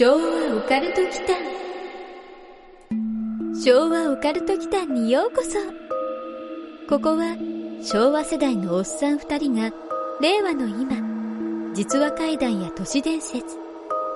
[0.00, 1.36] 昭和オカルト期間。
[3.54, 5.58] 昭和オカルト期間にようこそ。
[6.88, 7.36] ここは
[7.82, 9.70] 昭和世代のおっさん二人が
[10.22, 13.44] 令和の今実話怪談や都市伝説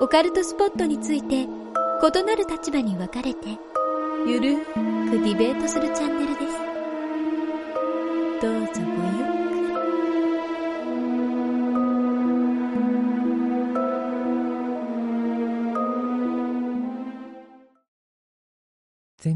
[0.01, 1.47] オカルトスポットについて異
[2.23, 3.49] なる立場に分かれて
[4.25, 6.57] ゆるくディベートするチャンネルです。
[8.41, 9.24] どうぞごゆ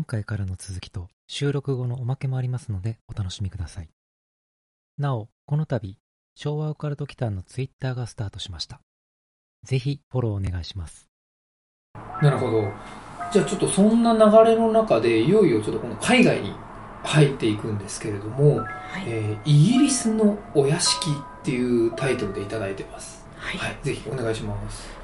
[0.10, 3.90] 回からの続きと収録後のおまけもありますのでお楽しみください。
[4.98, 5.98] なお、この度、
[6.36, 8.82] 昭和オカルト期間のツイッターがスタートしました。
[9.64, 11.08] ぜひフォローお願いします。
[12.24, 12.64] なるほど。
[13.32, 16.54] じゃあちょっとそんな流れの中で、いよいよちょっとこの海外に
[17.04, 18.68] 入っていくんですけれども、はい
[19.06, 23.28] えーイギリスのお屋敷っていうタイトルでいただいてます。
[23.36, 24.99] はいはい、ぜひお願いします。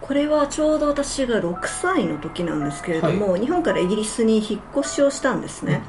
[0.00, 5.82] これはちょうど私が6歳の時なんですけれども、日本からイギリスに引っ越しをしたんですね、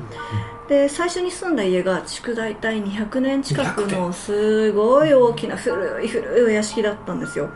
[0.67, 7.49] で最初に住んだ家が築大体200年近く200のすごい大きな古い古いお屋敷だったんですよ。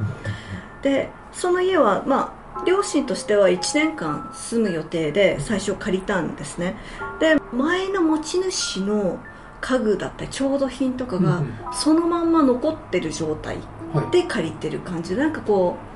[0.81, 6.77] でその家はまあ両親としては1年間住む予定で最初借りたんですね。
[7.19, 9.19] で前の持ち主の
[9.61, 13.57] 家具だったり調度品とかがそのまんま残ってる状態
[13.93, 14.11] はい。
[14.11, 15.94] で借りてる感じでなんかこう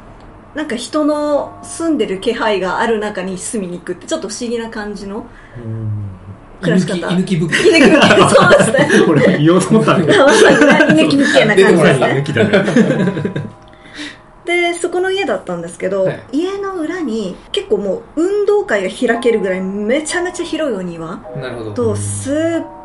[0.56, 5.26] なんか人の住んでる気配がある中に住みに行くってちょっと不思議な感じの
[6.62, 7.68] 暮らし方居抜き物件。
[7.68, 10.26] 居抜き物件そうですね俺言おうと思ったんだけど。
[10.26, 13.34] まさにね居抜き物件な感じですね。
[14.46, 21.74] でそこの家だったんですけど、はい家の裏に結構もう運動会が開けるぐらいめちゃめちゃ広いお庭なるほど。
[21.74, 22.36] とすっ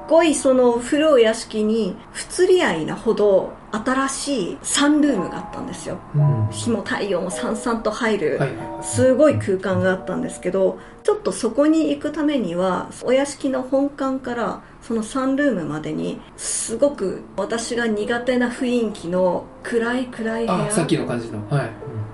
[0.06, 5.98] ごいその古い屋敷に不釣り合いなほど新しいサンルームがあったんですよ。
[6.14, 6.22] うん。
[6.22, 8.40] は日も太陽もさんさんと入る。
[8.82, 21.48] すごい空間があったんですけどちょっとそこに行くためにはお屋敷の本館からそのサンルームまでにすごく私が苦手な雰囲気の暗い暗い部あ、さっき屋の感じの。
[21.48, 21.70] はい。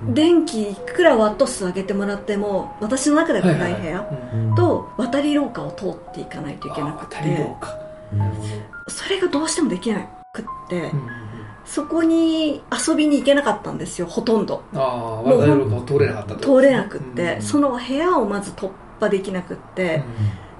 [0.09, 4.09] 電気いくらワット数上げてもらっても私の中では暗い部屋。
[4.33, 7.79] うんと渡り廊下を通っていかないといけなあく渡り廊て下。
[8.89, 10.01] それがどうしてもできな
[10.33, 10.91] くって。
[10.91, 11.30] うん
[11.65, 14.63] そこに遊びに行けなかったんですよほとんど。
[14.75, 16.61] ああ、渡り廊下を通れなかったと。
[16.61, 17.43] 通れなくって、うん。
[17.43, 20.03] その部屋をまず突破できなくって、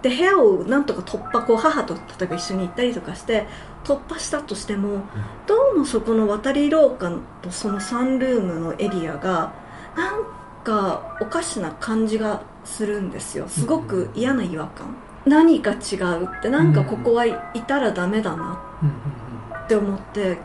[0.03, 3.47] で部屋をなんとか突破こう母と例えば一緒に行ったりとかして
[3.85, 5.03] 突破したとしても
[5.47, 7.13] どうもそこの渡り廊下
[7.43, 9.53] とそのサンルームのエリアが
[9.97, 10.25] なん
[10.65, 13.49] かおかしな感じがするんですよ。
[13.49, 14.95] すごく嫌な違和感。
[15.27, 17.35] 何か違うってなんかここはい
[17.67, 18.89] たらダメだなうん。
[18.89, 19.65] うん。
[19.65, 20.39] って思って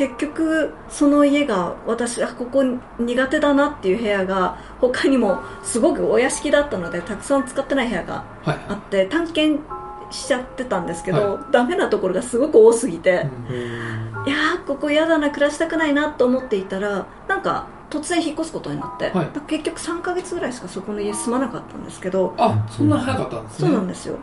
[0.00, 2.64] 結局その家が私あここ
[2.98, 8.60] 苦手だなっていう部屋が他にもすごくお屋敷だったのでたくさん使ってない部屋がはい。
[8.70, 9.62] あって探検
[10.10, 14.26] しちゃってたんですけど、はダメなところがすごく多すぎて、うん。
[14.26, 19.28] いやーここ嫌だな暮らしたくないなと思っていたらなんか突然引っ越すことになって、はい。
[19.48, 23.68] 結局3ヶ月ぐらいしかそこの家住まなかったんですけどあ、そんな早かったんですね。
[23.68, 24.18] そうなんですよ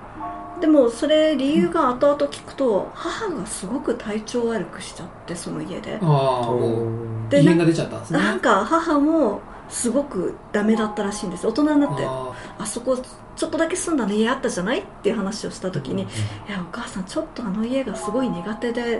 [0.59, 6.85] でもそれ理由が後々聞くと母がすごく体調悪くしちゃってその家でああ、も
[7.27, 8.19] う、で異変が出ちゃったんですね。
[8.19, 12.97] なんか母もすごくダメだったらしいんです大人になってああそこ
[13.35, 16.05] ちょっとだけ住んだの家あったじゃないっていう話をした時に、い
[16.49, 18.99] やお母さんちょっとあの家がすごい苦手で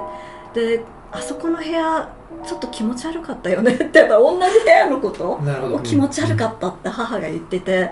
[0.54, 2.14] であそこの部屋
[2.46, 5.80] ちょっと気持ち悪かったよねってやっぱ同じ部屋のことーなるほど。
[5.80, 7.90] 気持ち悪かったって母が言ってて、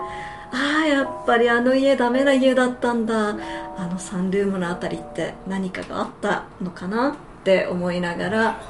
[0.52, 3.36] ああやっぱりあの家ダメな家だったんだ。
[3.78, 7.14] あのサンルームのあたりって何かがあったのかなっ
[7.44, 8.60] て思いながら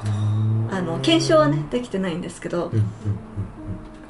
[0.69, 2.71] あの検証はねできてないんですけど、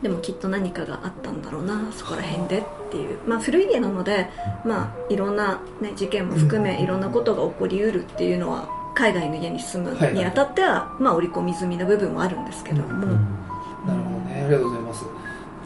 [0.02, 4.30] でもきっと何かがあったんだろうなそこら辺でっていう、まあ、古い家なので、
[4.66, 14.42] まあ、いろんな、ね、事件も含めいろんなことが起こりうるっていうのは海外の家に住むはいにあたっては、まあ、織り込み済みな部分もあるんですけども、なるほどね。
[14.46, 15.06] ありがとうございます。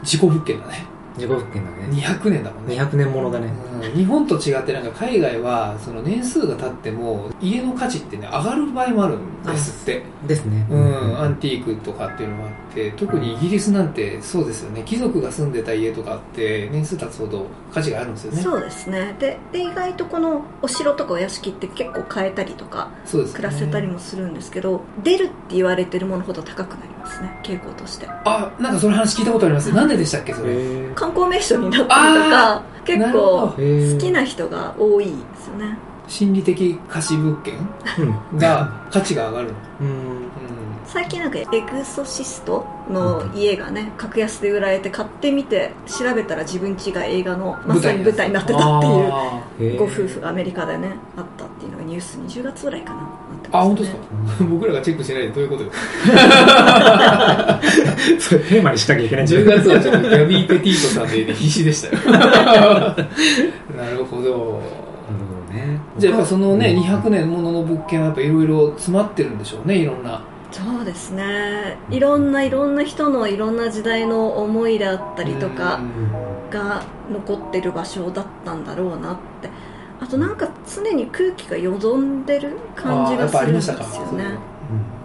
[0.03, 0.85] 事故物件だね。
[1.17, 1.87] 事故物件だね。
[1.91, 2.75] 200年だもんね。
[2.75, 3.47] 200年ものだね。
[3.47, 10.03] うん日本と違ってなんか海外はその年数が経っても家の価値ってね上がる場合もあるんですって。
[10.27, 10.45] です。
[10.45, 10.65] ね。
[10.69, 14.83] うん、アンティークとかっていうのもあって特にイギリスなんてそうですよね。
[14.85, 18.41] 貴族が住んでた家とかって年数経つほど価値があるんですよね。
[18.41, 19.15] そうですね。
[19.19, 23.35] でで意外とこのお城とかお屋敷って結構変えたりとかそうですね。
[23.37, 27.39] 暮らせたりもするんですけど、出るって言われてるものほど高くなりますね。
[27.43, 28.07] 傾向として。
[28.07, 29.73] あなんかその話聞いたことあります。
[29.73, 30.53] なんででしたっけそれ。
[30.53, 35.77] へ観光名所になったりとか結構好きな人が多いですよね。
[36.07, 37.55] 心理的貸し物件？
[38.31, 38.37] うん。
[38.37, 39.87] が価値が上がるの、うん。
[39.87, 39.95] うん、
[40.85, 48.79] 最近なんかエグソシストの家がね格安で売られて買ってみて調べたら自分家が映画のまさに舞台になってた。
[48.79, 48.81] っ
[49.57, 53.01] ていうご夫婦がアメリカでねあったっていうのがニュース20月ぐらいかな
[53.53, 54.01] あ本当ですか？
[54.49, 55.77] 僕らがチェックしないでどういうことです
[56.11, 57.61] か
[58.19, 62.01] それテーマにしなきゃいけないんじゃ10ない月はちょっとギャビー・ペティートさんで必死でしたよ。
[63.75, 64.21] なるほど。
[64.21, 64.61] なるほ
[65.47, 65.79] どね。
[65.97, 70.21] じゃあやっぱそのね200年ものの物件はやっぱいろいろ詰まってるんでしょうねいろんな。
[70.51, 71.77] そうですね。
[71.89, 75.79] いろんないろんな人のいろんな時代の思いであったりとか
[76.51, 76.81] が
[77.11, 79.50] 残ってる場所だったんだろうなってあ
[80.11, 84.37] となんか常に空気がよどんでる感じがするんですよね。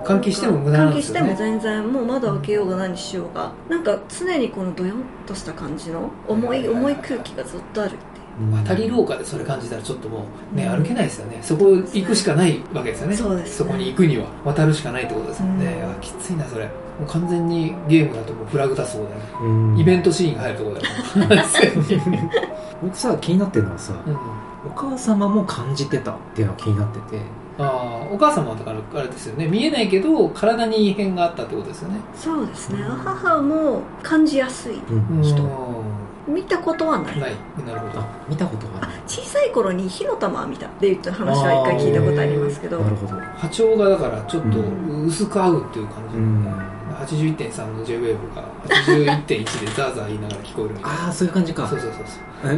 [0.04, 3.52] か換気しても無駄なん換気してですよねも全然もう窓開けようが何しようが。
[3.68, 8.52] なんか常にこのドヨンとした感じの重い重い空気がずっとあるっていう。
[8.52, 11.38] 渡り廊下でそれ感じたらちょっともうね歩けないですよね。
[11.42, 13.16] そこ行くしかないわけですよね。
[13.16, 13.70] そうですね。
[13.70, 16.66] こに行くには渡るしかないってことですもんね、うんあきついなそれ。
[16.66, 16.72] も
[17.04, 19.16] う完全にゲームだともうフラグ立つとこだよ。
[19.16, 19.78] ね、うん。
[19.78, 21.28] イベントシーンが入るとこだよ。
[21.28, 22.30] ね
[22.82, 24.12] 僕さ気になってるのはさうん。
[24.14, 24.18] お
[24.76, 27.20] 母様も感じてたっていうのが気になってて。
[27.58, 29.46] ああお母様はだからあれですよね。
[29.46, 32.00] 見えないけど体に異変があったってことですよね。
[32.14, 32.82] そうですね。
[32.82, 35.22] 母も感じやすいうん。
[35.22, 35.42] 人。
[35.42, 37.16] う見たことはない。
[37.16, 37.32] んない。
[37.66, 38.00] なるほど。
[38.00, 42.78] あ見たことがある小さい頃に火の玉を見たっていう話は一回聞いたことありますけど。
[42.78, 43.12] なるほど。
[43.18, 49.44] 波長がだからちょっとう薄く合うっていう感じ、うん81.3の JWAVE が81.1で
[49.76, 51.04] ザーザー言いながら聞こえるみたいな。
[51.06, 51.66] ああそういう感じか。
[51.68, 52.26] そうそうそうそう。
[52.46, 52.52] そ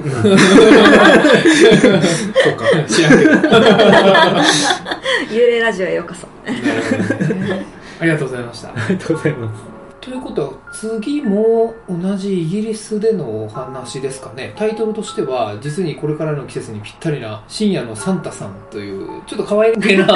[2.51, 3.31] うか知らんけど。
[5.31, 6.27] 幽霊ラジオへようこそ。
[8.01, 8.69] ありがとうございました。
[8.69, 9.63] ありがとうございます。
[10.01, 14.53] ということは次も同じイギリスでのお話ですかね。
[14.57, 20.07] タイトルとしては実にこれからの季節にぴったりな深夜のサンタさんというちょっと可愛げな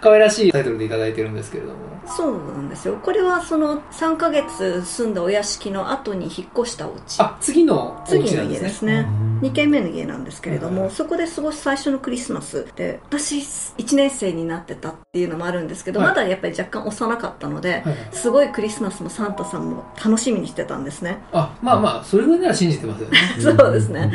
[0.00, 1.74] 可愛らしいタイトルでいただいてるんですけれども
[2.06, 2.96] そうなんですよ。
[3.02, 7.20] これはその3ヶ月住んだお屋敷の後に引っ越したお家。
[7.20, 8.60] あ次のお次の家なんですね。
[8.60, 9.06] 家ですね。
[9.08, 9.40] うん。
[9.40, 16.08] 2軒目の家なんですけれども、はいそこで過ごす最初のクリスマスで私1年生になってたっていうのもあるんですけど、はい。
[16.10, 21.18] まだやっぱり若干幼かったので、はいはいすごいクリスマスもサンタさんも楽しみにしてたんですね。
[21.32, 23.18] あまあまあそれぐらいなら信じてますよね。
[23.40, 24.12] そうですね。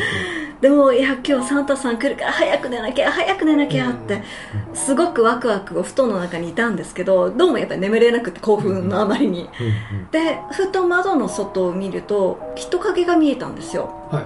[0.62, 4.24] でもいや今日サンタさん来るから早く寝なきゃ早く寝なきゃって
[4.74, 9.50] すごくワクワクお布団の中にいたんですけどどうもやっぱり眠れなくて興奮のあまりに。
[9.60, 10.12] うんうん。
[10.12, 14.08] でふと窓の外を見ると人影が見えたんですよ。
[14.12, 14.24] はい。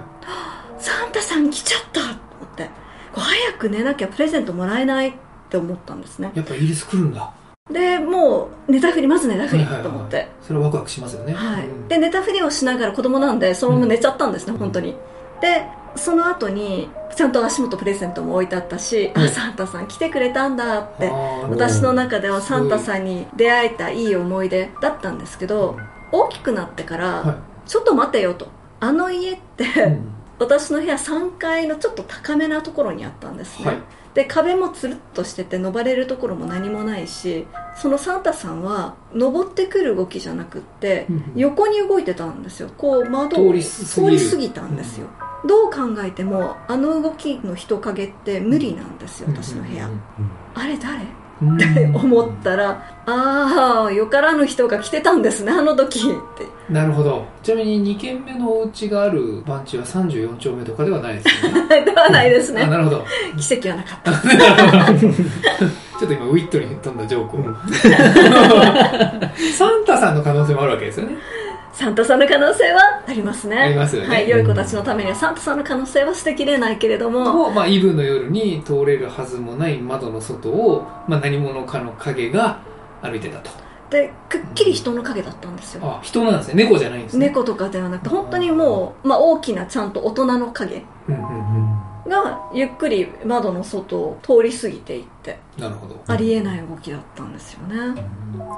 [0.79, 2.13] サンタさん来ちゃったと思
[2.53, 2.65] って。
[3.13, 5.13] こう早く寝なきゃプレゼントもらえないっ
[5.49, 6.31] て思ったんですね。
[6.33, 7.31] やっぱイギリス来るんだ。
[7.69, 11.33] でもう寝たふりまず寝たふりはいはいはいと思ってそれはワクワクしますよね。
[11.33, 11.67] はい。
[11.67, 11.87] うん。
[11.87, 14.59] で寝たふりをしながら子供なんでそのまま寝ちゃったんですね、うん。
[14.59, 14.95] 本当に。
[15.41, 19.23] でその後にちゃんと足元プレゼントも置いてあったし、うん。
[19.23, 21.09] あサンタさん来てくれたんだって
[21.49, 25.77] 私の中ではサンタさんに出会えたいい思い出だったんですけど
[26.11, 28.47] 大きくなってから、はちょっと待てよと。
[28.79, 30.11] あの家って、いうん。
[30.39, 33.77] 私の部屋3階のちょっと高めなところにあったんですね、はい
[34.13, 37.47] で壁もつるっとしてて登れるところも何もないし
[37.77, 42.69] そのサンタさんは登ってくる動きじゃなくってうん横に動いてたんですよ。
[42.77, 45.07] こう窓を通り過ぎたんですよ、
[45.45, 49.89] どう考えてもあの動きの人影って無理なんですよ私の部屋、
[50.55, 55.99] あれ誰うんって思ったらああよからぬ人が来てたんですねあの時。
[55.99, 56.03] っ
[56.37, 56.47] て。
[56.71, 57.25] なるほど。
[57.41, 61.67] ちなみに2軒目のお家がある番地は34丁目とかではないですよね。
[61.83, 62.61] ではないですね。
[62.61, 63.03] あなるほど。
[63.37, 64.11] 奇跡はなかった。
[66.01, 67.41] ちょっと今ウィットに飛んだジョークを、
[69.53, 71.15] サンタさんの可能性もあるわけですよね
[71.73, 73.57] サンタさんの可能性はありますね。
[73.57, 74.07] ありますよね。
[74.09, 77.33] はい、良い子たちのためにはサンタさんの可能性は捨てきれないけれども。
[77.33, 82.59] も、まあ、イブの夜に通れるはずもない窓の外を、まあ、何者かの影が
[83.01, 83.49] 歩いてたと。
[83.89, 85.81] でくっきり人の影だったんですよ。
[85.85, 86.63] あ人なんですね。
[86.63, 87.27] 猫じゃないんですね。
[87.27, 90.83] 猫とかではなくて本当にもう、まあ、大きなちゃんと大人の影。
[91.09, 91.27] うんうんう
[91.77, 96.01] んがゆっくり窓の外を通り過ぎていってなるほど。
[96.07, 98.03] ありえない動きだったんですよね。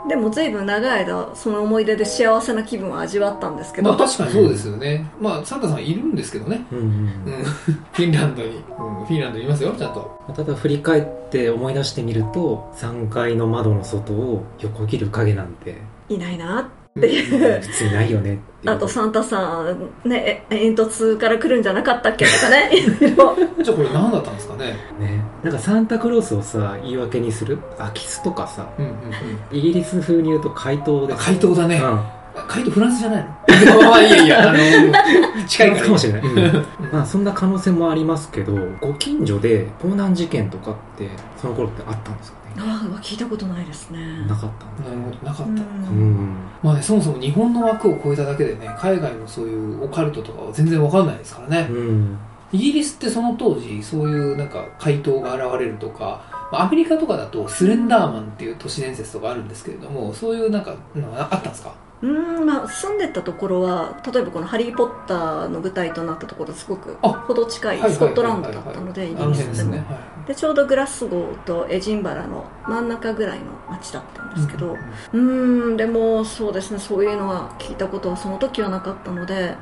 [0.07, 5.09] でも随分長い間その思い出で幸せな気分を味わったんですけど、まあ確かにそうですよね。
[5.19, 6.65] まあサンタさんいるんですけどね。
[6.71, 6.79] うん。
[6.79, 6.85] うん。
[6.85, 6.89] う
[7.41, 10.23] んフィンランドに、うん、フィンランドにいますよちゃんと。
[10.33, 15.77] ただ振り返って思い出してみると3階の窓の外を横切る影なんて。
[16.09, 17.61] いないなっていう。
[17.61, 22.71] 普通にないよねあとサンタさんねえ煙突から来るんじゃなかったっけとかね。
[23.63, 24.77] じゃあこれ何だったんですかね？
[24.99, 25.21] ね。
[25.43, 27.57] なんかサンタクロースをさ言い訳にする？
[27.77, 28.67] 空き巣とかさ。
[28.79, 29.57] うんうんうん。
[29.57, 31.81] イギリス風に言うと怪盗です怪盗だね。
[31.83, 31.99] うん。
[32.47, 33.25] カイトフランスじゃない
[33.65, 33.81] の？
[33.83, 34.57] まあいやいやあの
[35.47, 35.83] 近いから。
[35.83, 36.65] かもしれない、うん。
[36.91, 41.09] まあそんな可能性もありますけどご近所で盗難事件とかって
[41.39, 42.37] その頃ってあったんですか？
[42.39, 44.25] ねああ聞いたことないですね。
[44.27, 44.89] なかった。
[44.89, 45.57] なるほどなかった、うん。
[45.57, 45.61] う
[46.05, 46.35] ん。
[46.61, 52.17] まあねそもそも日本の枠を超えただけでね海外のそういうオカルトとかは全然わかんないですからね、うん。
[52.51, 60.75] イギリスってその当時そういうなんか怪盗が現れるとかまあアメリカとかだとスレンダーマンっていう都市伝説とかあるんですけれどもそういうなんか
[61.15, 61.73] あったんですか？
[62.03, 69.31] うーんまあ住んでたところは例えばこの「ハリー・ポッター」の舞台となったところすごくあほど近いはいスコットランドだったのでイギリスでも。
[69.33, 69.85] 辺ですね、はい
[70.27, 74.77] でちょうどグラスゴーとエジンバラの真ん中ぐらいの町だったんですけど
[75.13, 75.27] うん。
[75.27, 79.55] うーんでもそうですねそういうのは聞いたことはその時はなかったので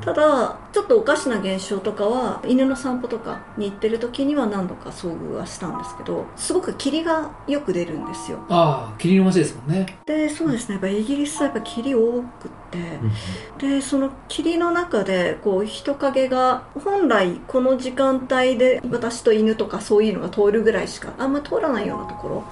[0.00, 8.38] ただちょっとおかしな現象とかは犬の散歩とかに行ってる時には何度か遭遇はしたんですけどすごく霧がよく出るんですよ。
[8.48, 9.98] ああ霧の街ですもんね。
[10.06, 12.50] でそうですねやっぱイギリスはやっぱ霧多く
[13.58, 22.44] でその霧の中でこう人影が本来この時間帯で私と犬とかそういうのが通るぐらいしかあんま通らないようなところ。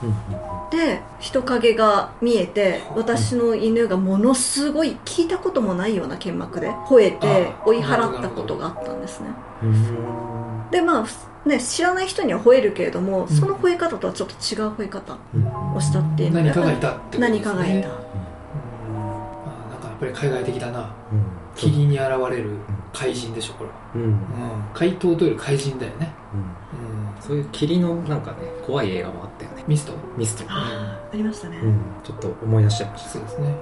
[0.70, 9.28] で人影が見えて私の犬がものすごい聞いたこともないような剣幕で吠えてあ追い払ったことがあったんですね。
[9.62, 10.70] うん。
[10.70, 13.28] でまあね知らない人には吠えるけれども、ん。
[13.28, 17.28] その吠え方とはちょっと違う吠え方うんをしたっていうので何かがいたってね。
[17.28, 17.88] 何かがいた
[19.98, 20.80] ぱり海外的だな。
[20.80, 21.22] うん。
[21.54, 22.50] 霧に現れる
[22.92, 24.02] 怪人でしょこれは、うん。
[24.02, 24.18] うん、
[24.72, 26.40] 怪盗というより怪人だよね、うん。
[26.40, 29.64] うん、そういう霧のなんかね怖い映画もあったよね。
[29.66, 29.92] ミスト？
[30.16, 30.44] ミスト。
[30.48, 31.80] ああありましたね、うん。
[32.04, 33.10] ちょっと思い出しちゃいました。
[33.10, 33.54] そうですね。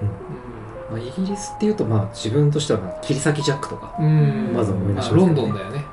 [0.91, 5.17] まあ、イギリスっていうと、まあ、自分としてはまあ切り裂きジャックとか、うん、うんまず思い出しますね。
[5.17, 5.85] ロンドンだよね、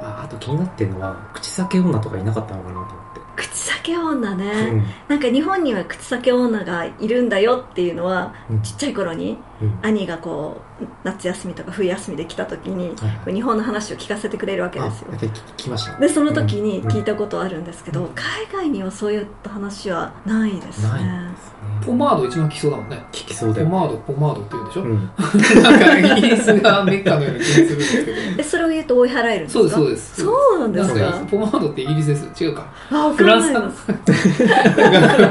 [0.00, 2.95] ああと気になってるのは口裂け女とかいなかったのかなと
[3.36, 4.84] 口裂け女ね、うん。
[5.08, 8.62] なんか日本には口裂け女がいるんだよっていうのはうん。
[8.62, 9.78] ちっちゃい頃にうん。
[9.82, 12.94] 兄がこう夏休みとか冬休みで来た時に
[13.26, 15.12] う日本の話を聞かせてくれるわけあですよ。
[15.12, 15.30] 聞
[15.70, 15.92] ました。
[15.92, 20.88] ねでその時に聞いたたことあるんですけど、海外にはそういった話はないですね。
[20.90, 23.02] ないんですポねマード一番効きそうだもんね。
[23.12, 25.10] 聞きそうだよ、ポマードポマードって言うんでしょ、うん、
[25.62, 28.18] なんかイギリスがメッカのような気がするんですけど。
[28.38, 29.58] えそれを言うと追い払えるんですか？
[29.58, 30.22] そうですそうです。
[30.24, 31.00] そうなんですか？
[31.00, 32.44] なんかポマードってイギリスです。
[32.44, 32.66] 違うか。
[32.90, 33.60] あフランスんな。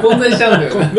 [0.01, 0.95] 混在しちゃうんだよかんない。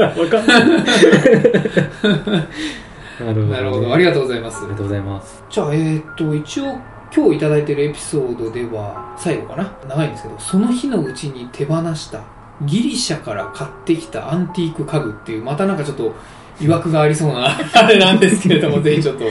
[3.19, 3.95] なるほど、なるほど。
[3.95, 4.59] ありがとうございます。
[4.59, 5.43] ありがとうございます。
[5.49, 6.77] じゃあえーっと一応
[7.15, 9.71] 今日いただいてるエピソードでは最後かな？
[9.89, 12.21] 長いんですけどその日のうちに手放した
[12.63, 16.15] ギリシャから買ってきたアンティーク家具っていうまたなんかちょっと
[16.59, 19.25] 曰くがありそうなあれなんですけれどもぜひちょっと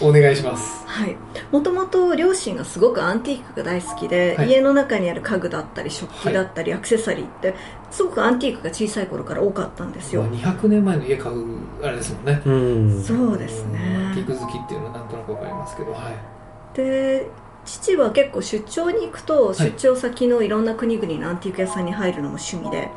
[0.00, 0.84] お願いします。
[0.86, 1.16] はい。
[1.50, 4.48] もともと両親がすごくアンティークが大好きで、はい。
[4.48, 7.54] 家の中にある家具だったり食器だったり、アクセサリーって
[7.90, 11.44] すごくアンティークが小さい頃から多かったんですよ、まあ200年前の家買う
[11.82, 12.42] あれですもんね。
[12.44, 13.02] うん。
[13.02, 13.78] そうですね。
[14.08, 16.76] アンティーク好きっていうのはなんとなくわかりますけどはい。
[16.76, 17.28] で
[17.64, 19.54] 父は結構出張に行くとい。
[19.56, 22.90] 出張先のいろんな国々のアンティーク屋さんに入るのも趣味で、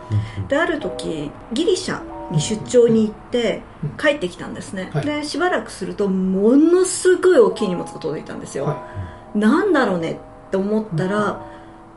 [0.48, 5.06] である時ギリシャに出張に行ってうん帰ってきたんですね、はい。
[5.06, 10.14] でしばらくするとものすごい大きい荷物が届いたんですよ、はなんだろうね
[10.48, 11.46] って思ったら、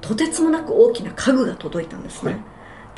[0.00, 2.40] とてつもなく大きな家具が届いたんですね、はい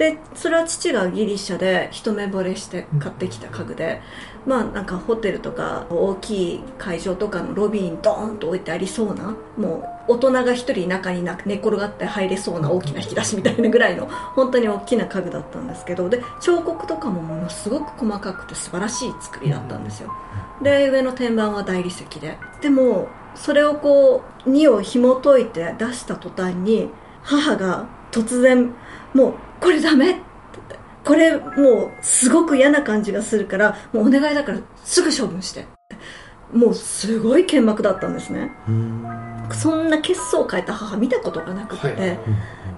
[0.03, 4.03] でそれは父がギリシャで一目惚れして買ってきた家具で、
[4.47, 16.09] まあなんかホテルとか大きい会場とかのロビーにドーンと置いてありそうなもう大人が一人中にな寝転がって入れそうな大きな引き出しみたいなぐらいの本当に大きな家具だったんですけど。
[16.09, 20.11] で彫刻とかもものすごく細かくて素晴らしい作りだったんですよ。
[20.63, 22.39] で上の天板は大理石で。
[22.61, 23.07] でも
[23.37, 26.91] それをこう2を紐解いて出した途端に
[27.23, 28.75] 母が突然
[29.15, 30.21] もうこれダメって
[31.05, 35.67] これもうすごく嫌な感じがするからもうお願いだからすぐ処分して。
[36.53, 38.53] もうすごい剣幕だったんですね。
[38.69, 39.07] うん。
[39.51, 42.19] そんな血相を変えた母見たことがなくて、はい。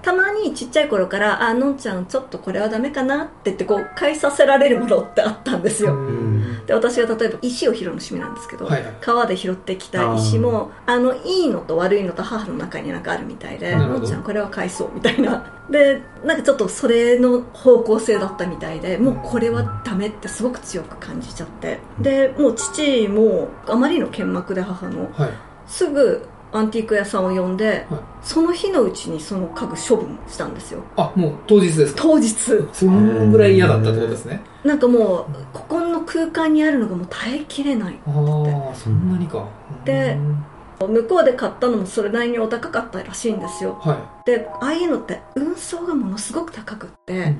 [0.01, 6.65] たまにちっちゃい頃から「あのんちゃんちょっとこれはダメかな」って言ってこう返させられるものってあったんですよ、うん。
[6.65, 8.83] で私が例えば石を拾うの趣味なんですけど、はい。
[8.83, 13.99] はい川で拾ってきた石もあのいいのと悪いのと母の中になんかあるみたいで「なるほど。
[13.99, 15.43] のんちゃんこれは返そう」みたいな。
[15.69, 21.79] でなんかちょっとそれの方向性だったみたいでもうこれはダメってすごく強く感じちゃって。
[22.01, 25.29] でもう父もあまりの剣幕で母のはい。
[25.67, 27.99] すぐアンティーク屋さんを呼んで、はい。
[28.21, 30.83] その日のうちにその家具処分したんですよ。
[30.95, 32.01] あもう当日ですか？
[32.03, 32.33] 当日。
[32.71, 34.41] そのぐらい嫌だったってことですね。
[34.63, 39.47] なんかもうここの空間にあるのがもう耐えきれないああそんなにか。
[39.83, 40.45] でうん
[40.79, 43.77] 向こうで買ったのもそれなりにお高かったらしいんですよ。
[43.81, 43.93] は
[44.25, 44.25] い。
[44.25, 47.33] でああいうのって運送がものすごく高くって、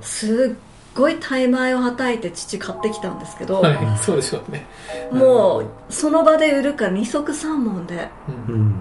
[0.00, 0.58] すっ
[0.94, 4.66] ごい大枚をはたいて父買ってきたんですけど、はいそうでしょうね。
[5.10, 8.08] もうその場で売るから二足三門で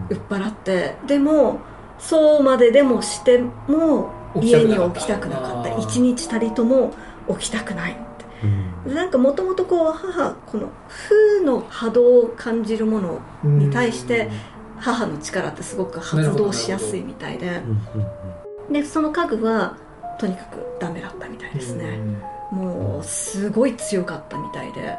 [0.10, 1.60] 売っ払ってでも
[2.00, 5.78] そうまででもしても家に起きたくなかった。
[5.80, 6.94] 一日たりとも
[7.40, 8.02] 起きたくないって。
[8.44, 14.30] うんなんかもともとこう母この風の波動を感じるものに対して
[14.78, 17.62] 母の力ってすごく発動しやすいみたいで。
[18.72, 19.78] でその家具は
[20.18, 22.00] とにかくダメだったみたいですね。
[22.52, 24.96] もうすごい強かったみたいで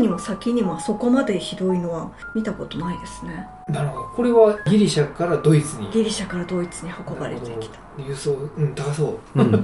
[0.00, 3.46] にも先にもそこまでひどいのは見たことないですね。
[3.56, 4.04] うんなるほど。
[4.08, 5.90] これはギリシャからドイツに。
[5.90, 7.78] ギリシャからドイツに運ばれてきた。
[7.98, 8.32] 輸送。
[8.56, 9.40] うん高そう。
[9.40, 9.54] うん。
[9.54, 9.58] う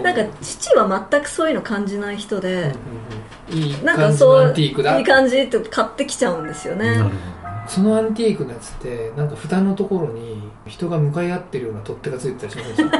[0.00, 2.68] んなんか父は全くそういうの感じない人で、うんうん
[3.50, 3.58] うん。
[3.58, 4.98] いいなんか感じのそうアンティークだ。
[4.98, 7.10] いい感じって買ってきちゃうんですよね、なるほ
[7.68, 12.98] そのアンティークのやつってなんか蓋のところに人が向かい合ってるような取っ手がついてたりしませんでした？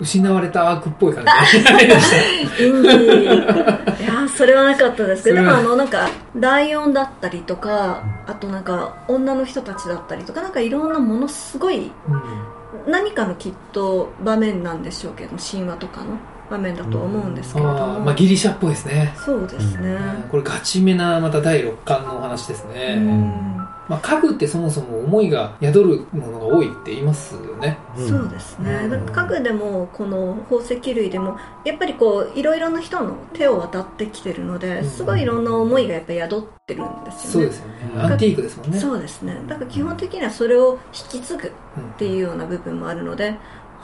[0.00, 12.22] 失われたアークっぽい感じインディーいやーそれはなかったですけどでもあのなんかライオンだったりとかあとなんか女の人たちだったりとかなんかいろんなものすごいうん。
[12.86, 16.06] 何かのきっと場面なんでしょうけど神話とかの
[16.50, 19.12] 場面だと思うんですけれどあも、ーまあギリシャっぽいですね。
[19.16, 19.98] そうですね、
[20.30, 23.59] これガチめなまた第六感のお話ですうね、ん
[23.90, 27.76] まあ、家具ってそもそも思いが宿るものが多いって言いますよね。
[27.96, 34.88] どそうですね、家具でもこの宝石類でもやっぱりこういろいろな人の手を渡ってきてるのでうん。
[34.88, 37.50] すごいいろんな思いがやっぱり宿ってるんですよね。
[37.50, 37.90] そうですよね。
[37.94, 38.78] うんアンティークですもんね。
[38.78, 39.36] そうですね。
[39.48, 40.78] だから基本的にはそれを
[41.12, 43.34] 引き継ぐっうんていうような部分もあるので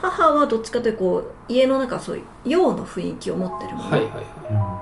[0.01, 4.21] 母はどっちかというとこう家の中そういう洋の雰囲気を持ってるもの、はいはいは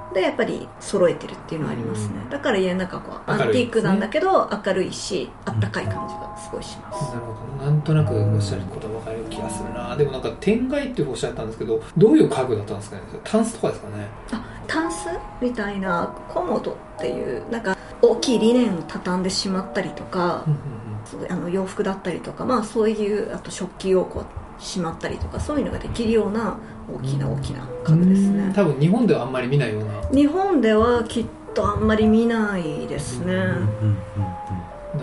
[0.10, 2.30] うんでやっぱり揃えてるっていうのはありますね、うん。
[2.30, 7.66] だから家の中こうアンティークなんだけど明るいしあったかい感じがすごいします、いなるほど。
[7.66, 9.94] なんとなくおっしゃることは分かる気がするな。
[9.98, 13.02] でもなんか天外っておっしゃったんですけどどういう家具だったんですかね？
[13.26, 14.08] タンスとかですかね？
[14.32, 15.10] あタンス
[15.42, 20.60] みたいなコモドっていうなんか大きいリネンを畳んでしまったりとか、うんうん
[21.06, 24.26] すごいあの洋服だったりとかまあそういうあと食器をこう
[24.60, 26.58] しまったりとかそういうのができるような
[26.94, 28.48] 大きな大きな家具ですうん。
[28.48, 30.02] ね多分日本ではあんまり見ないような。
[30.10, 33.44] 日本ではきっとあんまり見ないですね、な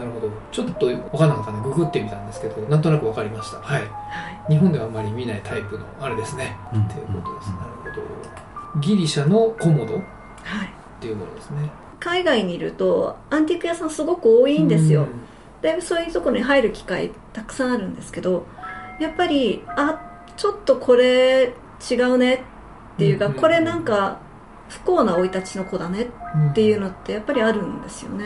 [0.05, 0.31] るほど。
[0.51, 3.59] ちょっと分かんなかったんでググってみたんですけどなんとなく分かりました。
[3.59, 3.81] はい。
[3.83, 4.53] はい。
[4.53, 6.57] 日本ではあんまり見ないタイプのあれですね。
[6.75, 6.83] うん。
[6.83, 7.51] っていうことです。
[7.51, 8.81] なるほど。
[8.81, 9.99] ギリシャのコモドっ
[10.45, 11.71] はいていうものですね。
[12.01, 15.09] 海外にいるとアンティーク屋さんすごく多いんですよ、うん。
[15.63, 18.47] でそういうところに入る機会たくさんあるんですけど
[19.03, 20.01] やっぱりあ
[20.37, 21.55] ちょっとこれ
[21.91, 22.45] 違うね
[22.95, 24.21] っていうか、うんこれなんか
[24.69, 26.09] 不幸な生い立ちの子だね
[26.51, 28.25] っていうのってやっぱりあるんですよね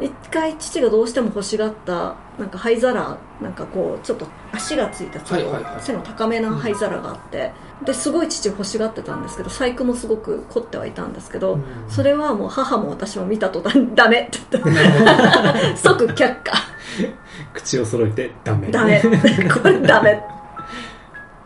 [0.00, 5.34] 一回父がどうしても欲しがったなんか灰皿なんかこうちょっと足がついたち
[5.80, 7.52] 背の高めな灰皿があって
[7.84, 11.64] ですごい父欲しがってたんですけど細工もすごく凝ってはいたんですけど、うん。
[11.88, 16.52] それはもう母も私も見た途端にダメって言って即却下。
[17.54, 18.70] 口を揃えてダメ。
[18.70, 19.00] ダメ。
[19.62, 20.37] これダメ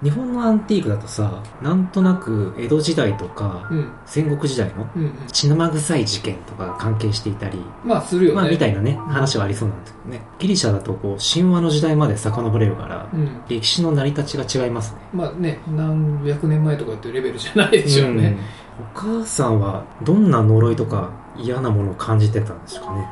[0.02, 3.92] 日本のアンティークだとさなんとなく江戸時代とかうん。
[4.04, 4.86] 戦国時代の
[5.28, 8.40] 血生臭い事件とかが関係していたりまあするよね。
[8.40, 10.22] まあみたいなね話はありそうなんですけどね。
[10.38, 13.42] ギリシャだとこう神話の時代まで遡れるからうん。
[13.48, 14.98] 歴史の成り立ちが違いますね。
[15.12, 18.36] まあね何百年前とかっていうレベルじゃないでしょうね、
[18.80, 19.16] うん。
[19.16, 23.06] お母さんはどんな呪いとか嫌なものを感じてたんですかね？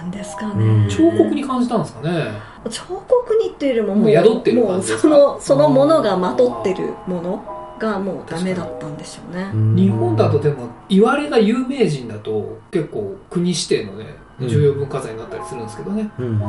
[0.00, 0.86] なんですかうん。
[0.86, 2.24] ね彫刻に感じたんですかね。
[2.68, 5.08] 彫刻にっていうよりももう宿ってる感じですか？
[5.08, 7.42] もうそのそのものがまとってるもの
[7.78, 9.50] がもうダメだったんでしょうね。
[9.54, 9.76] うん。
[9.76, 16.26] 日本だとでも言われが有名人だと結構国指定のねうん重要文化財になったりするんですけどね、うん。
[16.26, 16.40] うん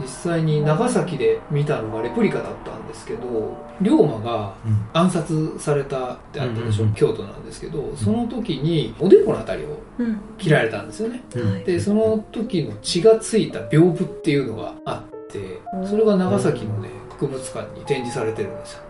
[0.00, 4.88] 実際に長崎で見たのがレプリカだったんですけど龍馬がうん。
[4.92, 10.20] 暗殺されたってあったでしょ、うん京都なんですけどその時におでこのあたりをうん。
[10.38, 11.22] 切られたんですよね。
[11.34, 11.52] うん。
[11.52, 11.64] はい。
[11.64, 18.80] でその時の血がついた屏風っていうのがあってそれが長崎のね博物館に展示されてるんですよ。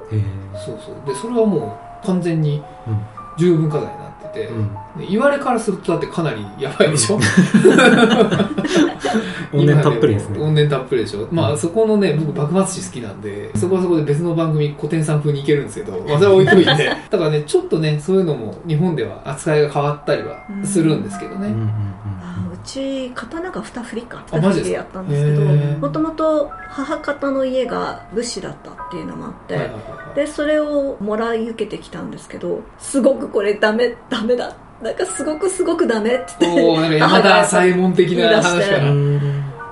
[0.54, 0.94] そうそう。
[1.06, 2.62] でそれはもう完全に
[3.38, 4.68] 重要文化財になってて、うん。
[4.98, 7.18] で言われからするとだってかなりやばいでしょ？
[9.52, 10.36] 怨念たっぷりですね。
[10.38, 11.28] 今怨念たっぷりでしょ？
[11.30, 16.90] まあそこのね僕幕末史好きなんでそこはそこで別の番組古典さん風に行けるんですけどまあそれは置いといて。
[17.10, 21.70] だからねちょっとねそういうのも日本では扱いが変わったりはするんですけどね、うんうん
[22.64, 24.52] ち刀が二振りかあマジですか？
[24.52, 25.40] 二振りでやったんですけど
[25.78, 30.16] もともと母方の家が武士だったっていうのもあって、はいはいはいはい。
[30.16, 34.56] でそれをもらい受けてきたんですけどすごくこれダメダメだ。
[34.82, 39.20] なんかすごくすごくダメって言って山田左衛門的な話から、うん。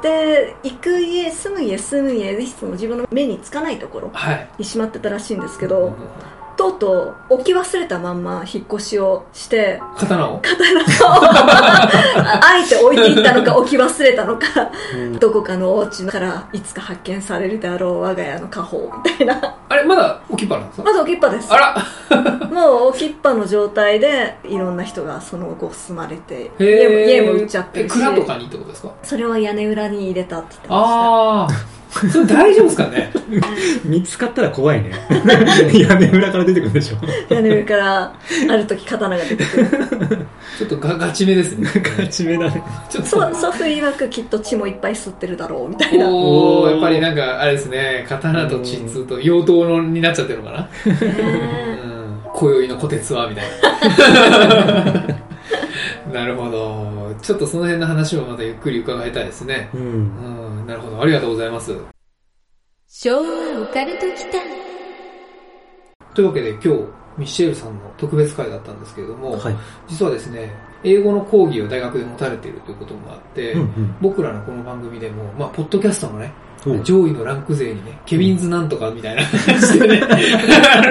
[0.03, 4.49] で行く家住む家住む家ぜひその自分の目につかないところはい。
[4.59, 5.97] にしまってたらしいんですけど
[6.59, 10.41] とうとう置き忘れたまんま引っ越しをして刀を？
[10.43, 11.23] 刀を。
[11.25, 14.47] あえて置いていったのか 置き忘れたのか
[14.95, 15.19] うん。
[15.19, 19.55] どこかのお家からいつか発見されるであろう我が家の家宝みたいな。
[19.69, 20.85] あれまだ置きっぱなんですか？
[20.85, 21.53] まず置きっぱです。
[21.53, 21.77] あら。
[22.51, 27.95] もう置きっぱの状態でいろんな人がその後住まれてへ家もー家も売っちゃってえるし。
[27.99, 28.89] 蔵とかにってことですか？
[29.05, 31.78] それは屋根裏に入れたって言ってましああ
[32.13, 33.11] それ大丈夫ですかね？
[33.85, 34.91] 見つかったら怖いね。
[35.75, 36.97] 屋根裏から出てくるでしょ。
[37.29, 38.13] た屋根裏から
[38.51, 39.67] ある時刀が出てくる。
[40.59, 41.69] ちょっとガガチめですね。
[41.99, 42.63] ガチめだね。
[42.89, 43.11] ちょっと。
[43.11, 46.09] そう祖父曰くきっと血もいっぱい吸ってるだろうみたいな。
[46.09, 48.05] おおやっぱりなんかあれですね。
[48.09, 50.59] 刀と鎮痛と妖刀のになっちゃってるのかな？
[50.61, 50.69] ね
[51.85, 52.21] うん。
[52.35, 55.05] 今宵の虎鉄はみたいな
[56.13, 57.15] なるほど。
[57.23, 59.71] ちょっとその辺の話もまたゆっくり伺いたいですね。
[59.75, 59.81] うん。
[59.81, 60.67] うん。
[60.67, 61.03] なるほど。
[61.03, 61.75] ありがとうございます。
[62.89, 64.41] 昭和オカルト期間
[66.15, 66.69] というわけで今日
[67.19, 69.57] ミッシェルさんの特別会だったんですけれども、はい。
[69.89, 70.53] 実はですね
[70.85, 73.97] 英語の講義を大学で持たれているということもあって、うんうん。
[74.01, 76.33] 僕らのこの番組でも、まあ、ポッドキャストのね、
[76.85, 80.03] 上位のランク勢にね、ケビンズなんとかみたいな感じでね、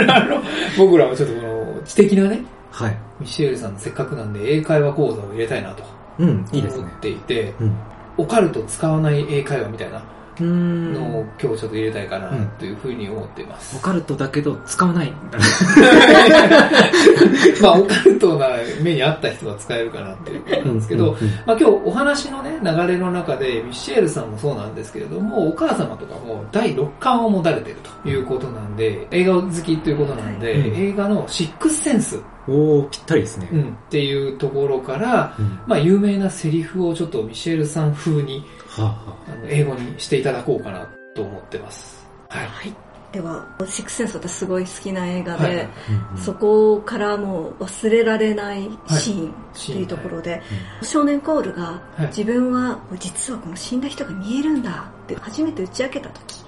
[0.10, 0.41] あの
[0.77, 5.84] 僕らもちょっとこの知的なね、はいミッシェルさんのせっかくなんで英会話講座を入れたいなと
[6.19, 6.84] うんいいですね。
[6.84, 7.75] 思っていて、うん。
[8.17, 10.03] オカルト使わない英会話みたいな
[10.39, 10.93] うん。
[10.93, 12.47] のを今日ちょっと入れたいかなうん。
[12.60, 13.75] というふうに思っています。
[13.77, 15.43] オカルトだけど使わないんだね。
[17.62, 18.49] まあ、オカルトな
[18.82, 21.30] 目にあった人は使えるかなっていうことなんですけど、うんうんうん。
[21.45, 30.69] まあ、今日お話のね、流れの中で、ミッシェールさんもそうなんですけれども、お母様とかも第6巻を持たれているということなんで、映画好きということなんで、はい。
[30.69, 30.75] うん。
[30.75, 33.49] 映画のシックスセンス、おーぴったりですね。
[33.51, 35.60] うんっていうところから、うん。
[35.67, 39.36] まあ、有名なセリフをちょっとミシェールさん風にはあはあ。
[39.36, 42.07] の英語にしていただこうかなと思ってます。
[42.29, 42.47] はい。
[42.47, 42.73] はい。
[43.10, 45.62] では「シックスセンス」私すごい好きな映画で、はい。
[45.62, 45.69] あ
[46.12, 46.23] うんうん。
[46.23, 49.33] そこからもう忘れられないシーンっ
[49.65, 50.41] ていうところで、
[50.81, 52.07] 少年コールがはい。
[52.07, 56.46] 自分は実はこの死んだ人が見えるんだって初めて打ち明けた時うんうんうん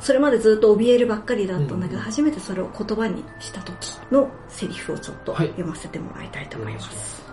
[0.00, 3.74] それまでずっと怯えるばっかりだったんだけど、うん初めてそれを言葉にした時
[4.10, 5.48] のセリフをちょっとはい。
[5.48, 7.24] 読ませてもらいたいと思います、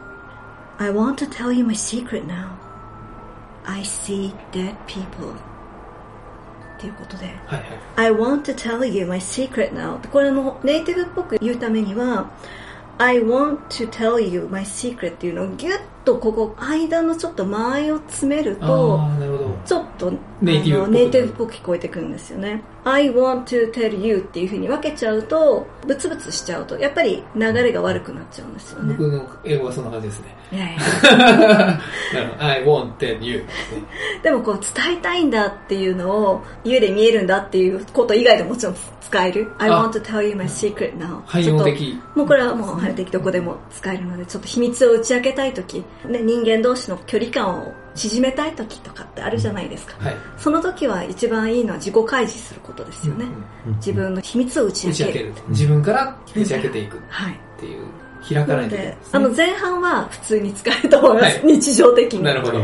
[0.80, 2.50] I want to tell you my secret now.
[3.66, 5.34] I see dead people.
[6.78, 7.28] っていうことで。
[7.28, 7.64] はいはい。
[7.96, 10.00] I want to tell you my secret now.
[10.10, 12.30] これのネイティブっぽく言うためには
[12.98, 19.00] I want to tell you my secret っていうのをギュッとここ間のちょっと間合いを詰めると。
[19.66, 20.12] ちょっと
[20.42, 21.54] ネイティブっぽく。
[21.54, 22.62] 聞こえてくるんですよね。
[22.84, 28.96] I want to tell you っていう風に分けちゃうとブツブツしちゃうとやっぱり流れが悪くなっちゃうんですよね。
[28.98, 30.36] 僕の英語はそんな感じですね。
[30.52, 31.80] いやいや。
[32.40, 33.46] I want you
[34.22, 39.54] でもこう伝えたいんだっていうのを家で見えるんだっていうこと以外でもちろん使える。
[39.60, 41.98] I あ want to tell you my secret now 汎用的。
[42.16, 50.16] もうこれはもう汎用的どこでも使えるのでちょっと秘密を打ち明けたい時、ね、人間同士の距離感を縮めたい時とかってあるじゃないですか、はい。
[50.38, 53.26] その時は一番いいのは自己開示することですよね、
[53.68, 55.34] うん自分の秘密を打ち明ける。
[55.50, 56.98] 自分から打ち明けていく。
[56.98, 57.40] っはい。
[57.60, 57.86] ていう、
[58.28, 59.10] 開かなのでないといけないです、ね。
[59.14, 61.46] あの前半は普通に使えると思います、はい。
[61.46, 62.24] 日常的に。
[62.24, 62.60] なるほど。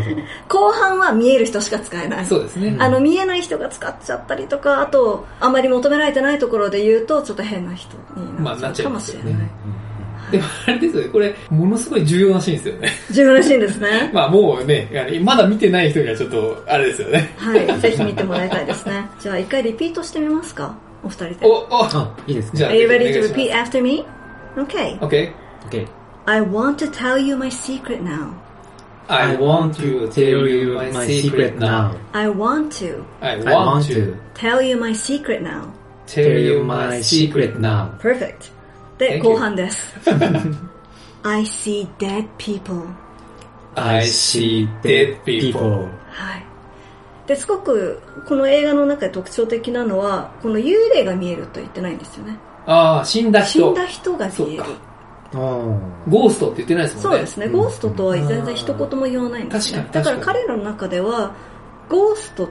[0.47, 2.25] 後半は見える人しか使えない。
[2.25, 2.75] そうですね。
[2.79, 9.88] あの見えない人が使っちゃったりとかあとあまり求められてないところで言うとちょっと変な人になっちゃうかもしれない、まあなっちゃいますよね
[10.31, 12.89] でもあれですよね、これ、ものすごい重要なシーンですよね。
[13.11, 14.89] 重要らしいんですねまあもうね、
[15.23, 17.33] まだ見てない人にはちょっと、あれですよね。
[17.37, 24.05] はいぜひ見てもらいたいですねじゃあ一回リピートしてみますかお二人でお、お、あいいですねじゃあ、Are you ready い to repeat after me?
[24.57, 25.33] Okay Okay.
[25.67, 25.87] OK
[26.25, 28.33] I want to tell you my secret now
[29.07, 31.95] I want to tell you my secret now.
[32.13, 35.73] I want to I want to tell you my secret now
[36.05, 37.95] tell you my secret now.
[37.99, 38.51] Perfect
[38.99, 39.95] で.後半です。
[41.23, 42.83] I see dead people.
[43.75, 45.87] I see dead people.
[46.11, 46.45] はい。
[47.25, 52.37] ですごくこの映画の中で特徴的なのはこの幽霊が見えると言ってないんですよね。
[52.65, 53.59] ああ、死んだ人。
[53.59, 53.73] 死ん。
[53.73, 54.63] だ人が見える。
[56.07, 56.29] ゴー。
[56.31, 57.09] ストって言ってないですもんね。
[57.09, 59.79] そうですね、ゴーストとは全然一言も言わないんですね。
[59.79, 61.35] 確かにだから彼らの中では
[61.87, 62.49] ゴースト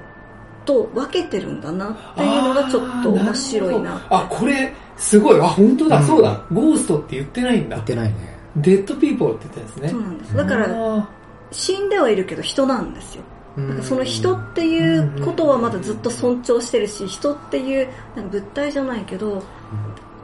[0.64, 5.40] と分けてるんだなっていうのがちょっと面白いなあ、これ、すごい。
[5.40, 6.40] あ、本当だ、うんそうだ。
[6.52, 7.86] ゴーストって言ってないんだ言っ。
[7.86, 9.88] てないねデッドピーポーって言ってるんですね。
[9.90, 11.08] そうなんですだからあ
[11.50, 13.22] 死んではいるけど人なんですよ
[13.56, 19.42] だだからその人っていうことはまだずっと尊重してるし人っていうなんか物体じゃないけど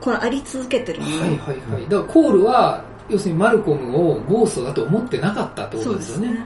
[0.00, 1.82] このあり続けてるはいはいはい。
[1.84, 6.28] だからコールは、要するにマルコムをゴーストだと思ってなかったってことですよね。
[6.28, 6.36] そう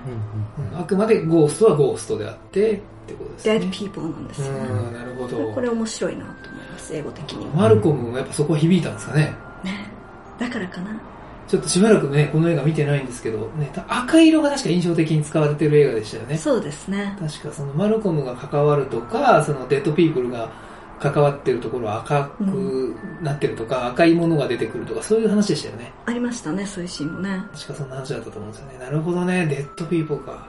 [0.73, 3.55] うんあくまでゴーストはゴーストであってってことですね。
[3.57, 4.61] dead people なんですよね。
[4.61, 5.53] うん、なるほど。
[5.53, 7.53] これ面白いなと思います、英語的には。
[7.55, 9.35] マルコムもやっぱそこは響いたんですかね。
[9.65, 9.91] ね。
[10.39, 11.01] だからかな。
[11.49, 16.37] ちょっとしばらくね、この映画見てないんですけど、ね、赤色が確か印象的に使われてる映画でしたよね。
[16.37, 17.17] そうですね。
[17.19, 20.51] 確かそのマルコムが関わるとか、そのデッドピープルが
[21.01, 25.93] 関わってるところは赤くなってるとか、赤いものが出てくるとか、そういう話でしたよね。
[26.07, 27.43] ありましたね、そういうシーンもね。
[27.53, 28.79] 確かそんな話だったと思うんですよね。
[28.79, 30.49] なるほどね、デッドピープルか。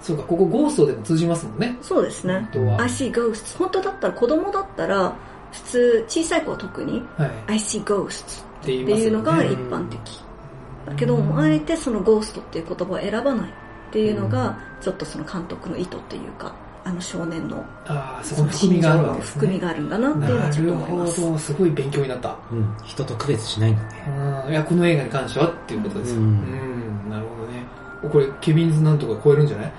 [0.00, 1.76] そうか、ここゴーストでも通じますもんね。
[1.82, 2.64] そうですね本。
[2.64, 2.82] 当は。
[2.82, 3.58] I see ghosts.
[3.58, 5.14] 本当だったら子供だったら、
[5.52, 7.30] 普通、小さい子は特に、はい。
[7.48, 8.74] I see ghosts って。
[8.74, 9.98] いうのが一般的。
[10.86, 13.52] だけども、あえてそのゴーストっていう言葉を選ばないっ
[13.92, 16.54] ていうのが、ちょっとその監督の意図っていうか、
[16.88, 19.32] あの少年のああ、そこに含みがあるわけですね。
[19.40, 21.20] 含みがあるんだなっていうのはちょっとなる思います。
[21.20, 22.36] ほど、すごい勉強になった。
[22.50, 23.88] うん人と区別しないんだね。
[24.46, 26.20] うん、いや、この映画に関してはっていうことですよ。
[26.20, 26.28] ううん
[27.06, 27.66] ん、なるほどね。
[28.10, 29.72] これ、ケビンズなんとか超えるんじゃない？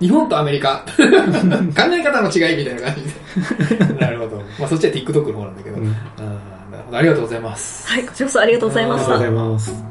[0.00, 0.84] 日本とアメリカ。
[0.96, 3.94] 考え方の違いみたいな感じで。
[4.00, 4.36] なるほど。
[4.60, 5.76] まあ、そっちは TikTok の方なんだけど。
[5.76, 5.92] うんうん
[6.70, 6.98] なるほど。
[6.98, 7.88] ありがとうございます。
[7.88, 9.52] はい、こちらこそありがとうございましたありがとうござい。
[9.54, 9.84] ます。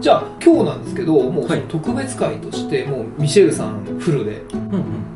[0.00, 4.60] じゃあ、今日なんですけど、もう特別会として、もうミシェルさんフルで、うん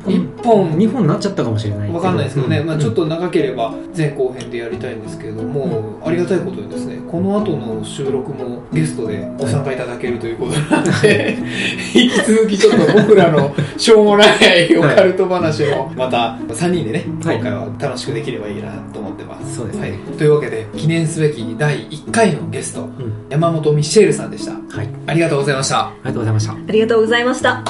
[0.05, 0.13] うん。
[0.13, 1.91] 一本2本になっちゃったかもしれない。
[1.91, 2.67] わかんないですけどね、うん。
[2.67, 11.37] まあ、ちょっと長ければ前後編でやりたいんですけれども、ありがたいことにですね、この後の収録もゲストでご参加いただけるということなので、
[11.95, 17.37] 引き続きちょっと僕らのしょうもないオカルト話をまた3人でね、はい。
[17.37, 19.55] 今回は楽しくできればいいなと思ってます。
[19.55, 19.81] そうですね。
[19.81, 19.99] はい。
[20.17, 22.89] というわけで、記念すべき第1回のゲスト、うん。
[23.29, 24.53] 山本ミシェールさんでした。
[24.75, 24.89] はい。
[25.07, 25.87] ありがとうございました。
[25.87, 26.53] ありがとうございました。
[26.53, 27.63] ありがとうございました。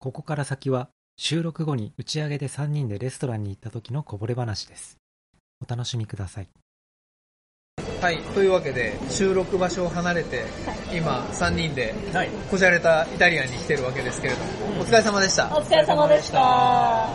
[0.00, 4.98] ここから先は収録後に打ち上げで3人でレストランに行った時のこぼれ話です。
[5.64, 6.48] お楽しみください。
[8.00, 10.44] はい、というわけで収録場所を離れて、
[10.96, 12.28] 今3人ではい。
[12.50, 15.46] こじゃれたイタリアンに来てるわけですけれども、お疲れ様でした。
[15.56, 17.08] お疲れ様でした。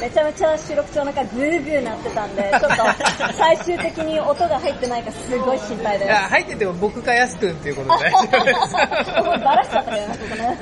[0.00, 6.06] めちゃめちゃ収録中なんかグーグーなってたんで、 ちょっと最終的に音が入ってないかすごい心配です。
[6.06, 9.24] いや、入ってても僕かやすくんっていうことで大丈夫です。
[9.24, 10.58] もうバラしちゃったけどな、ここね。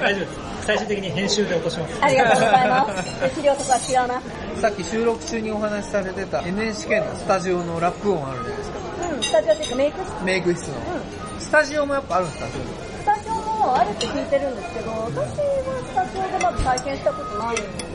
[0.00, 0.54] 大丈夫です。
[0.66, 1.94] 最終的に編集で落とします。
[2.00, 3.20] ありがとうございます。
[3.20, 4.22] で、資料とか違うな。
[4.60, 8.78] さっき収録中にお話しされてた NHK のスタジオのラップ音あるじゃないですか。
[9.14, 10.24] うん、スタジオっていうかメイク室。
[10.24, 10.74] メイク室の。
[10.74, 11.13] ス
[11.54, 12.48] タジオもやっぱあるんですか？
[12.50, 12.58] ス
[13.06, 17.94] タジオもあるって聞いてるんですけど、私はスタジオでまず体験したことないんですよ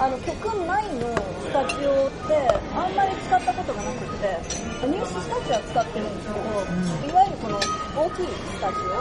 [0.00, 0.32] あの、曲
[0.64, 1.12] 内の
[1.44, 2.40] スタジオって
[2.72, 4.32] あんまり使ったことがなくて、
[4.88, 6.48] ニューススタジオは使ってるんですけど、
[7.04, 7.60] いわゆるこの
[8.00, 8.96] 大きいスタジオ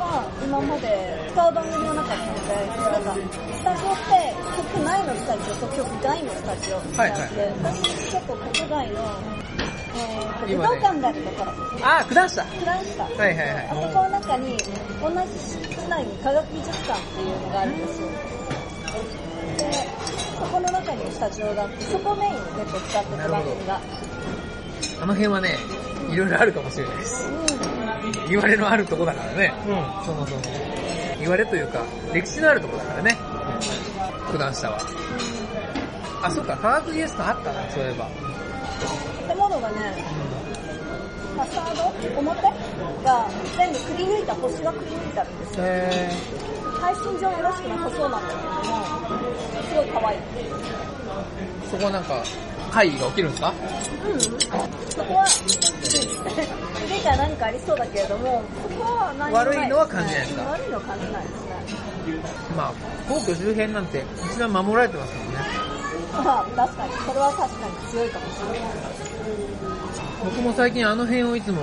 [0.00, 0.88] は今まで
[1.36, 9.04] 使う番組がなかったので、なんか、スタジオって曲内のスタジオと曲外のスタジオってあって、はい私結構国外の、
[9.94, 11.52] えーと、武道館があるところ、
[11.82, 12.44] あー、九段下。
[12.44, 13.04] フランスか。
[13.04, 13.68] はいはいはい。
[13.68, 18.08] あそこの中に、同じ室内に科学技術館っていうのがあるんですよ。
[19.58, 19.72] で、
[20.38, 23.80] そこの中にスタジオがあって、そこをメインに結構使ってた番組が。
[25.02, 25.56] あの辺はね、
[26.10, 27.28] いろいろあるかもしれないです。
[27.28, 29.52] う言われのあるとこだからね。
[29.66, 30.04] うん。
[30.04, 30.42] そもそも。
[31.18, 33.16] 言われというか、歴史のあるとこだからね。
[34.30, 34.78] 九段下は。
[36.22, 38.08] あ、そっか、科学技術館あったな、そういえば。
[39.74, 40.04] ね、
[41.34, 41.82] ファサード
[42.18, 42.42] 表
[43.04, 45.64] が全部くり抜いた、星がくり抜いてあるんですよ。
[45.66, 46.10] へ
[46.80, 48.80] 配信上よろしくなさそうなんだけども、
[49.68, 50.18] すごい可愛い。
[50.18, 50.22] ー。
[51.70, 52.22] そこはなんか、
[52.70, 53.52] 会議が起きるんですか？
[54.06, 54.20] うん。
[54.20, 55.26] そこは、
[56.88, 61.52] 家じゃ何かありそうだけれども、そこは何もない悪いのは感じないですか悪いのは感じないですね。
[62.56, 62.72] まあ、
[63.08, 65.38] 皇居周辺なんて一番守られてますもんね。
[66.12, 68.68] まあ、確かに、それは確かに強いかもしれない。
[70.24, 71.60] 僕も最近あの辺をいつも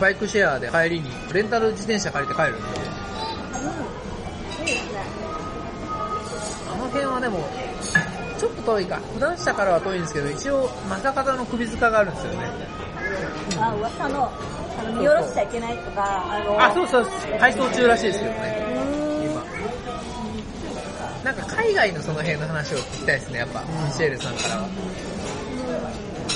[0.00, 2.64] バイクシェアで帰りにレンタル自転車借りて帰るんで。
[6.72, 7.48] あの辺はでも、
[8.38, 9.00] ちょっと遠いか。
[9.14, 12.38] 九段下からは遠いんですけど、一応、正方の首塚があるんですよね。
[13.60, 14.32] あ、噂の、
[14.78, 17.06] あの、見下ろしちゃいけないとか、あの、あ、そうそう、
[17.38, 18.66] 配送中らしいですけどね、
[19.24, 19.44] 今。
[21.24, 24.68] なんか海外のその辺の話を聞きたいですね、やっぱ、ミシェールさんからは。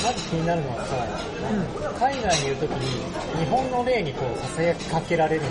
[0.02, 0.94] まず気になるのはさ、
[1.98, 5.50] 海外にいるときに日本の例にこう囁きかけられるんだ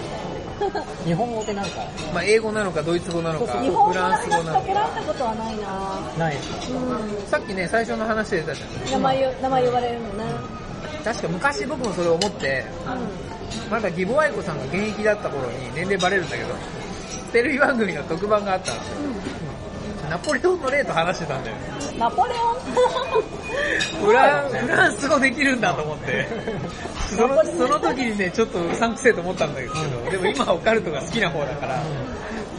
[1.05, 1.81] 日本語ってなんか
[2.13, 4.53] まあ、英語なのかドイツ語なのか、フランス語なのか。
[4.53, 7.27] かけられたことはないなないですかうん。
[7.27, 8.91] さっきね、最初の話で出たじゃん。
[8.91, 10.23] 名前よ、名前呼ばれるのね。
[11.03, 12.65] 確か昔僕もそれを思って、
[13.69, 16.55] まだ義母愛子さんが現役だった頃に年齢バレるんだけど、
[17.31, 18.97] テレビ番組の特番があったんですよ。
[20.09, 21.57] ナポレオンの例と話してたんだよ。
[21.97, 24.05] ナポレオン？
[24.05, 26.27] フランフランス語できるんだと思って。
[27.15, 29.73] その、その時にね、ちょっとうさんくせえと思ったんだけど、
[30.11, 31.81] でも今オカルトが好きな方だから、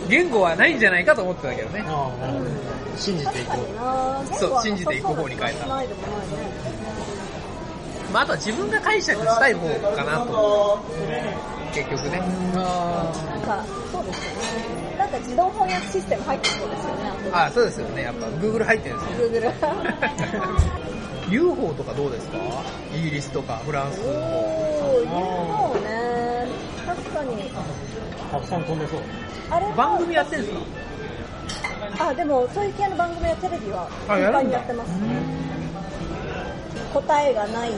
[0.08, 1.84] 言語はないんじゃないかと思ってたけどね。
[2.96, 3.74] 信じていこう。
[3.76, 5.66] なそう信じていく方に変えた。
[8.12, 10.78] まあ、あとは自分が解釈したい方かなと。
[11.74, 12.22] 結局ね。
[12.54, 14.88] あなんか、そうですよね。
[14.98, 18.02] なんか自動翻訳システム入ってそうですよね、ああそうですよね。
[18.02, 19.28] やっぱ Google 入ってるんですよ。
[19.28, 19.52] と Google。
[21.30, 22.38] UFO とかどうですか？
[22.96, 24.10] イギリスとかフランスの方。
[24.10, 26.46] おー、UFO ね。
[26.86, 27.34] 確かに。
[27.54, 27.64] あ、
[28.32, 29.00] たくさん飛んでそう。
[29.50, 29.66] あれ？
[29.66, 30.58] は番組やってんすか？
[32.08, 34.96] あ、でも、そういう系の番組やテレビは、頻繁にやってますね。
[36.94, 37.70] 答えがない、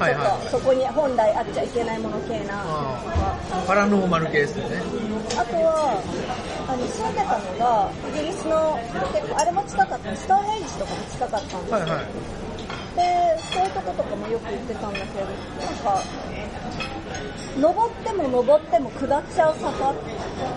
[0.00, 2.64] はいはいそこに本来あっちゃいけないもの系な。
[3.66, 4.80] パラノーマル系ですよね。
[5.36, 6.00] あとは、
[6.66, 8.80] あの、住んでたのが、イギリスの、
[9.12, 11.78] 結構、あれも近かった、ストーンヘイジとかも近かったんですよ。
[11.78, 12.04] はいはい。
[12.96, 15.28] で、そういうとことかもよく行ってたんだけど、
[15.60, 16.02] なんか、
[17.60, 19.94] 登っても登っても下っちゃう坂っ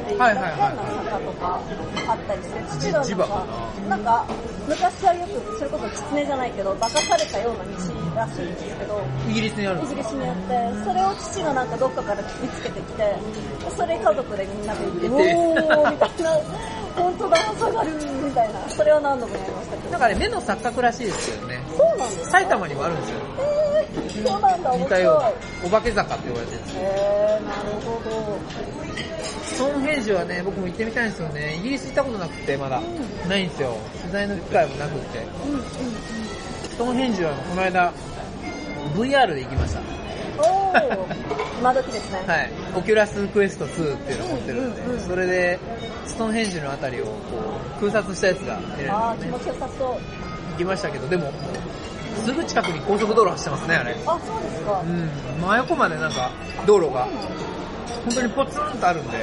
[0.08, 1.60] ていう、はいはいはい変な坂とか
[2.08, 3.46] あったりして、父がじなんか、
[3.90, 4.26] なんか、
[4.68, 7.72] 昔はよく、それこそ狐じゃないけど、化かされたような道
[8.16, 13.16] らしいんですけど、イギリスにあるんイギリスにあって、それを父がなんかどっかから見つけてきて、
[13.76, 16.32] それ家族でみんなで行って、おーみたいな、
[16.96, 17.92] 本当だ、下がる
[18.24, 19.92] みたいな、それを何度もやりましたけど。
[19.92, 21.60] なんかね、目の錯覚らしいですよね。
[21.76, 22.38] そうなんですか？
[22.40, 23.18] 埼玉にもあるんですよ。
[23.40, 23.63] えー、
[24.26, 24.86] そうなんだ、面似。
[24.90, 25.32] たような。
[25.68, 26.82] お化け坂って言われてるんですよ。
[26.84, 28.38] へー、なるほど。
[29.44, 31.56] ストーンヘンジはね、僕も行ってみたいんですよね。
[31.58, 32.82] イギリス行ったことなくて、まだ。
[33.30, 33.78] ないんですよ。
[34.02, 35.20] 取材の機会もなくて。
[35.46, 35.64] うんうんうん。
[35.64, 37.94] ストーンヘンジはこの間、
[38.96, 39.80] VR で行きました。
[40.40, 40.98] おー、
[41.60, 42.24] 今時ですね。
[42.26, 42.50] はい。
[42.76, 45.60] オキュラスクエスト2っていうのを持ってるんで、うんうんうんそれで、
[46.08, 47.12] ストーンヘンジのあたりをこ
[47.78, 49.88] う空撮したやつが見れるあー、んで、ね気持、ちよさそう。
[50.54, 51.32] 行きましたけど、でも、
[52.16, 53.96] すぐ近くに高速道路走ってますね、あれ。
[54.06, 54.82] あ、そうですか。
[54.82, 55.42] うん。
[55.42, 56.32] 真横までなんか、
[56.66, 57.08] 道路が、
[58.06, 59.18] 本当にポツンとあるんで、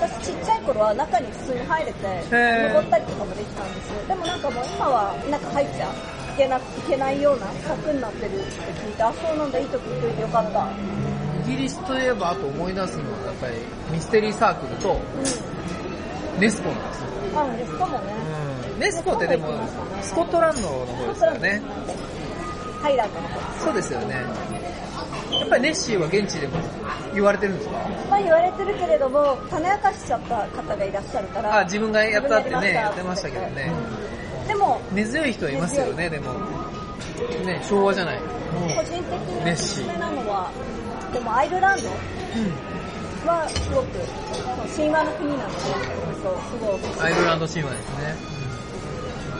[0.00, 4.02] 私ちっちゃい頃は中に普通に入れて、ー登ったりとかもできたんですよ。
[4.08, 10.68] でもなんかもう今は中入っちゃいけな、いけないような柵になってるって聞いて、あ、そうなんだ、いいとこ行っといてよかった。
[11.46, 13.54] イギリスといえば、あと思い出すのは、やっぱり
[13.90, 17.06] ミステリーサークルとうネスコなんですよ。
[17.32, 17.52] ん。
[17.52, 18.04] あ、ですかもね。
[18.74, 18.80] うん。
[18.80, 19.48] ネスコってでも、
[20.02, 21.62] スコットランドの方ですよね。
[22.86, 23.64] ハイランドの方。
[23.64, 24.14] そうですよね。
[24.14, 26.54] やっぱりネッシーは現地でも
[27.12, 27.74] 言われてるんですか？
[28.08, 31.58] まあ言われてるけれども、種明かしちゃった方がいらっしゃるから。
[31.58, 33.72] あ、自分がやったってね、やってましたけどね。
[34.46, 36.32] でも、根強い人はいますよね、でも。
[37.44, 38.18] ね、昭和じゃない。
[38.76, 40.52] 個人的におすすめなのは、
[41.12, 41.88] でもアイルランド
[43.28, 43.98] はすごく、
[44.76, 45.58] 神話の国なので、
[46.22, 48.35] そう、すごいアイルランド神話ですね。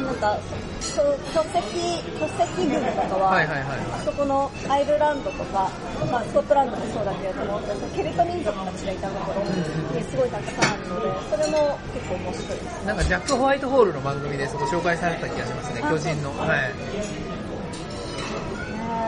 [0.05, 0.39] なんか、
[0.81, 5.71] そう巨石、巨石群とかは、はいはいはいあそこのアイルランドとか、
[6.11, 7.61] まあ、スコットランドもそうだけれども、
[7.95, 12.87] ケルト民族たちがいたところにすごいたくさんあるので、それも結構面白いです。
[12.87, 16.31] なんかジャック・ホワイトホールの番組でそこ紹介された気がしますね、あ巨人の。
[16.39, 16.49] はい。
[16.49, 17.27] ね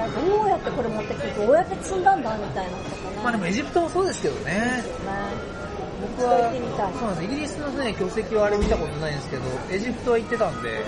[0.09, 3.16] えどうやってこれ持ってきて、どうやって積んだんだみたいなのとかね。
[3.22, 4.53] まあでもエジプトもそうですけどね。
[4.53, 5.58] ね
[6.01, 6.53] 僕は、
[6.99, 7.33] そうなんです。
[7.33, 10.85] イギリスのね、巨石はあれ見たことないんですけど、エジプトは行ってたんで、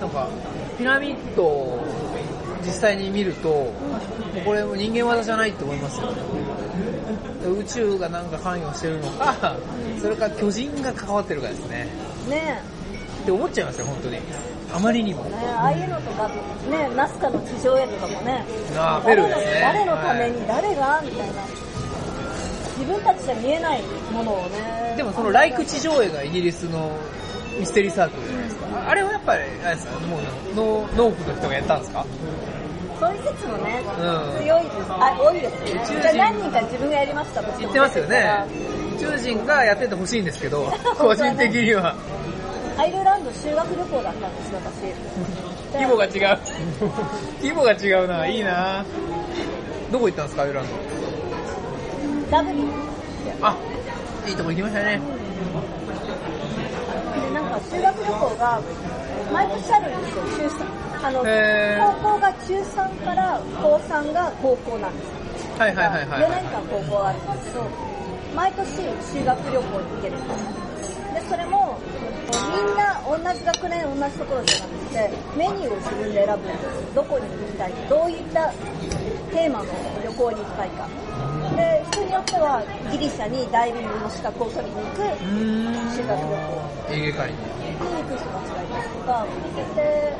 [0.00, 0.28] なんか、
[0.78, 1.84] ピラミッドを
[2.64, 3.72] 実際に見ると、
[4.44, 6.08] これも人間技じゃないって思いますよ。
[7.48, 9.56] 宇宙がなんか関与してるのか、
[10.00, 11.88] それか巨人が関わってるかですね。
[12.28, 12.62] ね
[13.22, 14.18] って思っちゃいますよ、本当に。
[14.72, 15.30] あまりにもえ、。
[15.30, 18.44] ねえああいうのとか、ねナスカの地上絵とかもね、
[18.76, 19.60] ああ、ペルーですね。
[19.60, 21.69] 誰のためはいに誰がみたいな。
[22.80, 24.94] 自分たちじゃ見えないものをね。
[24.96, 26.90] でもそのライク地上絵がイギリスの
[27.58, 28.88] ミステリーサークルじゃないですか。
[28.90, 30.20] あれはやっぱり、あれですか、もう
[30.54, 30.64] 農
[30.96, 32.06] 農夫の人がやったんですか？
[32.98, 34.74] そういう説もね、うん強いです。
[34.88, 35.82] あ、多いですよね。
[35.84, 38.44] 宇宙人何人か自分がやりましたと言ってますよね。
[38.96, 41.94] 宇宙人がやっててほしいんですけど、 個人的には。
[42.78, 45.76] アイルランド修学旅行だったんですよ、私。
[45.76, 46.38] 規模が違う。
[47.42, 48.84] 規模が違うな、いいな
[49.92, 50.64] どこ行ったんですか、アイルラン
[52.30, 52.68] ダブリン。
[52.68, 53.46] ド。
[53.46, 53.56] あ、
[54.26, 55.00] いいとこ行きましたね。
[57.14, 58.60] で、なんか修学旅行が、
[59.32, 60.80] 毎年あるんですよ、中3。
[61.02, 65.14] あの、高校が中3から高3が高校なんですよ。
[65.58, 66.22] はいはいはいはい。
[66.22, 67.66] 4年間高校があるんですけど、
[68.36, 68.66] 毎年
[69.02, 70.34] 修学旅行に行けるんで
[70.84, 71.14] すよ。
[71.14, 71.78] で、それも、
[72.30, 76.94] みんな同じ学年、同じところじゃなくて、メニューを自分で選ぶんです。
[76.94, 78.52] どこに行きたいか、どういった
[79.34, 79.64] テーマの
[80.04, 80.86] 旅行に行きたいか。
[81.56, 85.02] で、人によってはギリシャにダイビングの資格を取りに行く。
[85.94, 86.70] 修学旅行。
[86.90, 87.38] エーゲ海に。
[87.80, 89.26] 筋肉質の違いですとか、
[89.74, 90.14] で、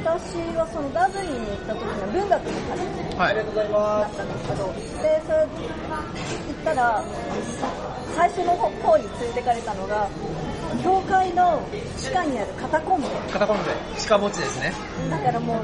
[0.00, 2.80] 私はそのダブリンに行った時の文学の彼
[3.20, 3.36] はい。
[3.36, 4.72] だったんですけど、
[5.02, 5.56] で、それ行
[6.50, 7.04] ったら、
[8.16, 10.08] 最初の方に連れてかれたのが、
[10.82, 11.60] 教会の
[11.96, 13.08] 地下にあるカタコンベ。
[13.32, 13.70] 肩込んで、
[14.08, 14.72] 鹿持ちですね。
[15.10, 15.60] だからも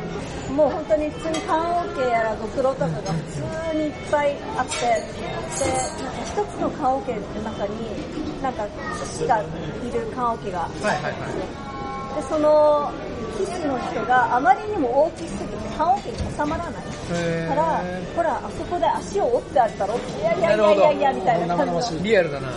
[0.48, 5.72] う、もう本当に普通に棺桶やらご苦労とかが普通にいっぱいあって、で、
[6.04, 8.66] なんか一つの棺桶の中に、なんか
[9.04, 9.44] 死がい
[9.92, 10.88] る棺桶があったんですよ。
[10.88, 11.66] はいはいは
[12.16, 12.90] で、その、
[13.36, 16.96] 騎士の人があまりにも大きすぎて棺桶に収まらない。
[17.48, 17.84] から、
[18.16, 22.02] ほら、あそこで足を折ってあるだろいやいやいやいやいや、みたいな感じの。
[22.02, 22.48] リアルだな。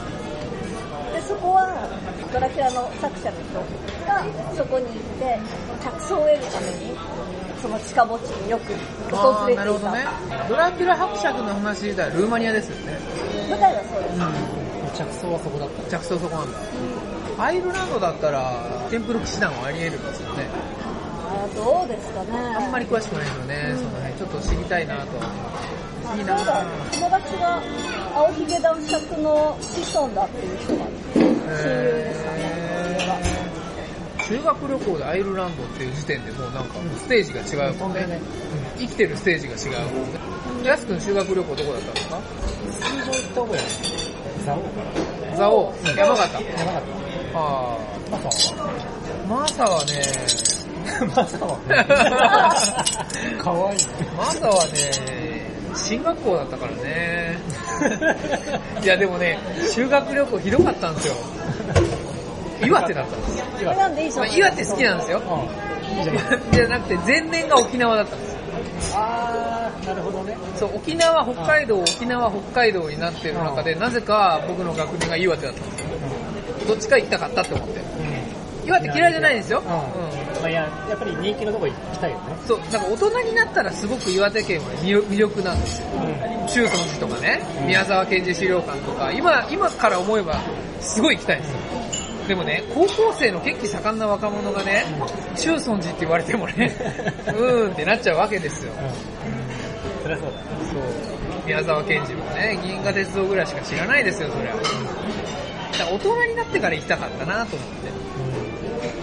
[1.30, 1.70] で、そこは、
[2.34, 3.62] ドラキュラの作者の人
[4.10, 4.26] が
[4.58, 5.38] そこに行って、
[5.78, 6.98] 着想を得るために、
[7.62, 8.74] その地下墓地によく
[9.14, 9.62] 訪れていた。
[9.62, 10.08] なるほどね。
[10.50, 12.98] ドラキュラ伯爵の話自体ルーマニアですよね。
[13.50, 14.98] 舞台はそうです。
[14.98, 15.98] 着想はそこだった。
[16.00, 16.58] 着想そこなんだ。
[17.38, 20.48] アイルランドだったら、テンプル騎士団はあり得るんですよね。
[21.30, 22.32] あどうですかね。
[22.58, 23.76] あんまり詳しくないですよね。
[23.78, 25.02] その辺ちょっと知りたいなと。
[26.10, 27.62] あいいなそうだ、友達が
[28.16, 30.86] 青ひげ男爵の子孫だっていう人が
[31.50, 32.40] 友ですかね。
[34.24, 38.02] 修学旅行でアイルランドっていう時点でもうなんかステージが違うもんね。
[38.02, 40.20] うん生きてるステージが違うもんね。
[40.64, 42.20] やすくん修学旅行どこだったんですか
[42.72, 43.66] スキー場行った覚えない
[44.46, 44.62] ザオ
[45.36, 46.44] 蔵王、山形。
[46.58, 46.84] 山形。
[47.36, 47.78] あ
[48.12, 50.02] マサはーマサはね、
[51.16, 51.58] マサは
[53.44, 53.80] かわいい。
[54.18, 54.72] マサはね、
[55.76, 57.38] 進学校だったからね。
[58.84, 59.40] いやでもね、
[59.74, 61.14] 修学旅行ひどかったんですよ。
[62.64, 63.46] 岩手だったんですよ。
[63.58, 65.22] それなんでいいじゃま岩手好きなんですよ。
[66.04, 66.24] じゃない。
[66.52, 68.40] じゃなくて前年が沖縄だったんですよ。
[68.96, 70.38] あー、なるほどね。
[70.56, 75.88] そう、沖縄、北海道、沖縄、北海道になってる中で、なぜか僕の学年が岩手だったんですよ。
[76.68, 77.80] どっちか行きたかったって思って。
[78.66, 79.64] 岩手嫌いじゃないんですよ。
[79.66, 80.29] うん。
[80.42, 82.24] まあいや、やっぱり人気のとこ行きたいよね。
[82.48, 85.88] そう、なんか大人になったらすごく岩手県は魅力なんですよ。
[86.48, 90.40] 中尊寺とかね、宮沢賢治資料館とか、今、今から思えば
[90.80, 91.58] すごい行きたいんですよ。
[92.28, 94.86] でもね、高校生の血気盛んな若者がね、
[95.36, 96.76] 中尊寺って言われてもね、
[97.28, 98.72] うーんってなっちゃうわけですよ。
[98.74, 100.04] うん。
[100.04, 100.38] そりゃそうだね。
[100.72, 100.82] そう。
[101.46, 104.54] 宮沢賢治もね、銀河鉄道ぐらいしか知らないですよ、そりゃ。
[104.54, 107.99] だから大人になってから行きたかったなと思って。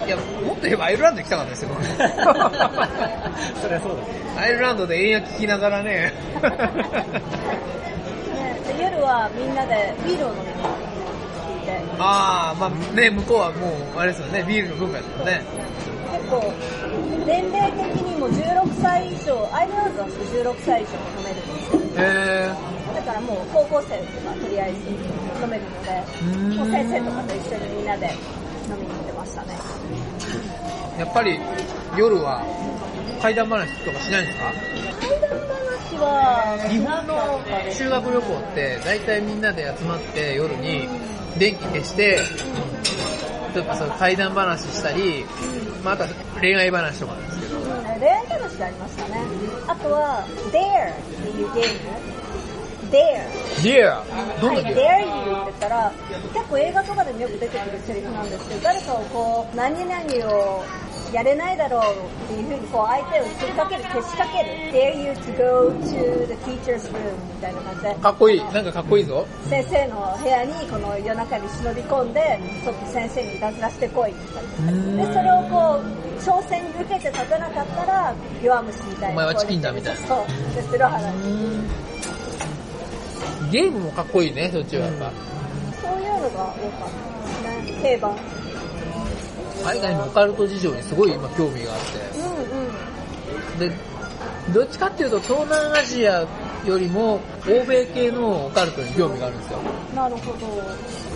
[0.05, 1.69] いや、もっと言えばアイルランド行きたかったですよ。
[3.61, 4.27] そりゃそうだね。
[4.37, 5.89] アイルランドで円安聞きながらね。
[5.91, 6.13] ね
[8.67, 15.41] で夜はみんなでビールを飲みに行って、あー、まあね、向こうはもう、あれですよね、ビールの文化ですよね。
[16.11, 16.53] 結構、
[17.25, 21.81] 年齢的にも16歳以上、アイルランドは16歳以上飲めるんですよ。
[21.97, 24.77] へだからもう高校生とかとりあえず
[25.43, 26.57] 飲めるので、ー。
[26.57, 28.07] もう先生とかと一緒にみんなで
[28.69, 28.96] 飲みに
[29.27, 29.57] したね。
[30.97, 31.39] やっぱり
[31.95, 32.41] 夜は
[33.21, 34.51] 怪談話とかしないんですか？
[34.99, 37.39] 怪談話は、日本の
[37.71, 40.87] 修学旅行って大体みんなで集まって夜に
[41.37, 42.19] 電気消して、
[43.53, 45.25] ちょっとそう怪談話したり、
[45.83, 46.09] まあ、あとは
[46.39, 47.67] 恋愛話とかなんですけど、うん
[47.99, 49.21] 恋愛話がありましたね。
[49.67, 52.16] あとは、Dare っていうゲーム。
[52.91, 53.47] Dare。
[53.63, 54.03] Dare
[54.39, 54.85] どんはい、な Dare You って
[55.45, 55.91] 言ったら、
[56.33, 59.95] 結構映画とかでもよく出てくるセリフなんですけど、誰かをこう、何々
[60.31, 60.63] を
[61.13, 61.95] やれないだろう
[62.31, 64.49] っていうふうにこう相手を振りかける、けしかける。
[64.71, 68.43] Dare you to go to the teacher's room みたいな感じで、かっこいい。
[68.53, 69.25] なんかかっこいいぞ。
[69.49, 75.05] 先生の部屋にこの夜中に忍び込んで、そって先生にいたずらしてこいみたいな。
[75.07, 78.13] で、それをこう、挑戦に受けて立てなかったら、
[78.43, 79.09] 弱虫みたいな。
[79.09, 80.55] お前はチキンだみたいなそう。
[80.55, 81.87] で、白肌に。
[83.51, 85.11] ゲームもかっこいいね、そっちはやっぱ。
[85.81, 86.91] そういうのが多かっ
[87.43, 87.81] たですね。
[87.81, 88.15] 定番。
[89.63, 92.19] 海外のオカルト事情にすごい今興味があって。
[92.19, 93.69] うんうん。
[93.69, 93.71] で、
[94.53, 96.25] どっちかっていうと東南アジア
[96.65, 99.59] よりも欧米系のオカルトに興味があるんですよ。
[99.95, 100.47] なるほど。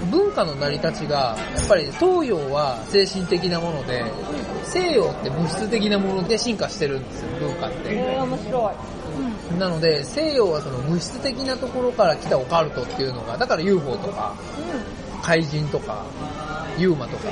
[0.10, 4.04] 文化の成り立ちが、やっぱり東洋は精神的なもので、
[4.64, 7.78] 西洋って物質的なもので進化してるんですよ、文化って。
[7.90, 9.01] えー、面白い。
[9.60, 14.36] なので、西洋はその物質的なところから来たオカルトっていうのが、だから UFO とか、
[15.20, 16.06] う怪人とか、
[16.78, 17.30] ユーマとか、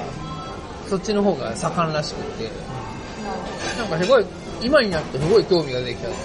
[0.87, 2.47] そっちの方が盛んらしくって、ん。
[3.77, 4.25] なんかすごい、
[4.61, 6.17] 今になってすごい興味ができちゃって、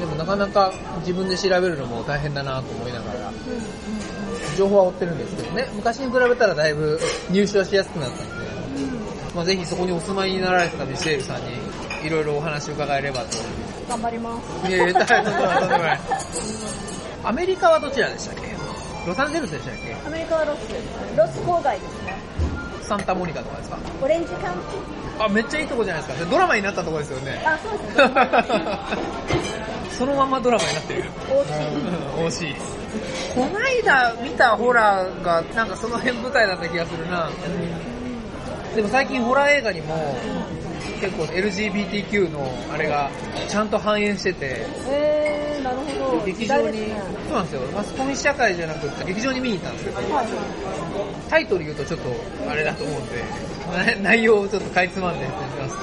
[0.00, 3.32] でもなかなか自分で調べるのも大変だなと思いながら、
[4.56, 6.98] 情報は追ってるんですけどね、昔に比べたらだいぶ
[7.30, 8.46] 入手はしやすくなったので、
[9.34, 11.52] まあぜひそこにお住まいになられてたミシェールさんに、
[12.04, 13.38] いろいろお話伺えればと。
[13.92, 14.68] 頑張ります。
[14.68, 16.00] いやいや、とんでもないとんでもない。
[17.24, 18.52] アメリカはどちらでしたっけ？
[19.06, 19.94] ロサンゼルスでしたっけ？
[20.06, 20.60] アメリカはロス。
[21.16, 22.16] ロス郊外ですね。
[22.82, 23.78] サンタモニカとかですか？
[24.02, 24.60] オレンジカウンテ
[25.18, 26.24] あ、めっちゃいいとこじゃないですか。
[26.30, 27.38] ドラマになったとこですよね。
[27.44, 28.04] ィあ、そうですね。
[29.98, 31.04] そのままドラマになってる。
[31.28, 32.48] 大きい。
[32.48, 32.54] 惜しい。
[33.34, 37.28] こないだ見たホラーが、なんかその辺舞台だった気がするな。
[38.74, 40.16] でも最近ホラー映画にも、
[41.02, 43.10] 結構 LGBTQ のあれが
[43.48, 46.24] ちゃんと反映してて、えー、なるほど。
[46.24, 47.62] 劇場に、ねそうなんですよ。
[47.72, 50.26] マスコミ社会じゃなくて劇場に見に行ったんですけど、はい。
[51.28, 52.08] タイトル言うとちょっと
[52.48, 55.80] あれだと思うんで、な 内容をちょっとかいつまんで説明しま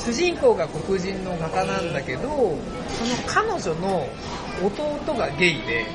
[0.00, 2.56] すと、主人公が黒人の画家なんだけど、その
[3.26, 4.08] 彼女の
[4.64, 5.86] 弟がゲイで、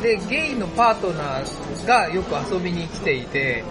[0.00, 3.64] で、ゲイのパートナーがよく遊びに来ていて、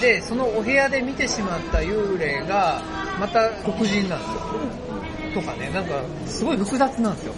[0.00, 2.82] で、そのお部屋で見てしまった幽霊が、
[3.18, 4.40] また黒人なんですよ。
[5.34, 7.34] とかね、なんか、すごい複雑なんですよ。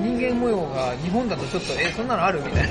[0.00, 2.68] 人間模様が日本だとちょっと、え、そんなのあるみたいな。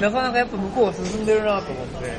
[0.00, 2.12] なかなかやっぱ向こうは進んでるなと思って、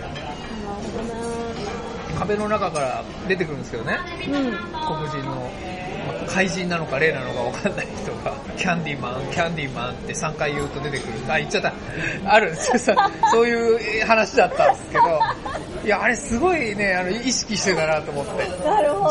[2.17, 4.57] 壁の中から出てくるんですけどね、うん。
[4.85, 5.96] 黒人の、まあ
[6.27, 11.13] 怪人なのか霊なのかわかんない人が、 キャンディーマン、キャンディーマンって3回言うと出てくる。
[11.27, 11.73] あ、言っちゃった。
[12.25, 12.79] あるんですよ。
[12.79, 15.19] さ そういう話だったんですけど、
[15.85, 18.31] いや、あれすごいね、あの、意識してたなと思って。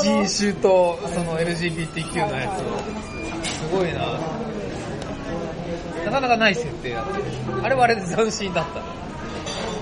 [0.03, 3.07] 人種とその LGBTQ のやつを。
[3.47, 4.01] すごいな
[6.05, 7.05] なかなかない設定だっ
[7.61, 7.67] た。
[7.67, 9.07] あれはあれで斬新だった。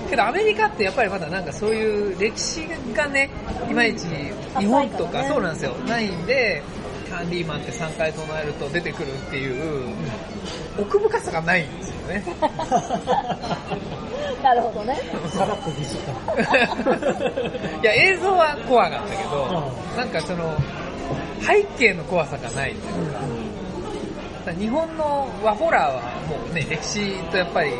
[0.09, 3.29] けどアメリカってやっぱりまだなんかそういう歴史がね、
[3.69, 4.05] いまいち
[4.57, 6.61] 日本とかそうなんですよ、ないんで、
[7.15, 9.93] キャンディーマンって3回唱えると出てくるっていう、
[10.77, 12.23] 奥深さがないんですよね。
[14.43, 14.99] なるほどね。
[15.29, 16.11] さらっとディスった。
[17.81, 20.57] いや、映像は怖かったけど、なんかその、
[21.41, 22.83] 背景の怖さがないという
[24.45, 27.71] か、日本の和ホラーはもうね、歴史とやっぱり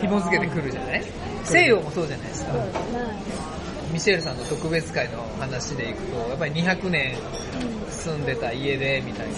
[0.00, 1.02] 紐付けてくるじゃない？
[1.42, 2.52] 西洋もそうじゃないですか。
[3.92, 7.16] ミシェルさんの特別会の話でいくと、やっぱり200年
[7.94, 9.34] 住んでた家で、みたいな。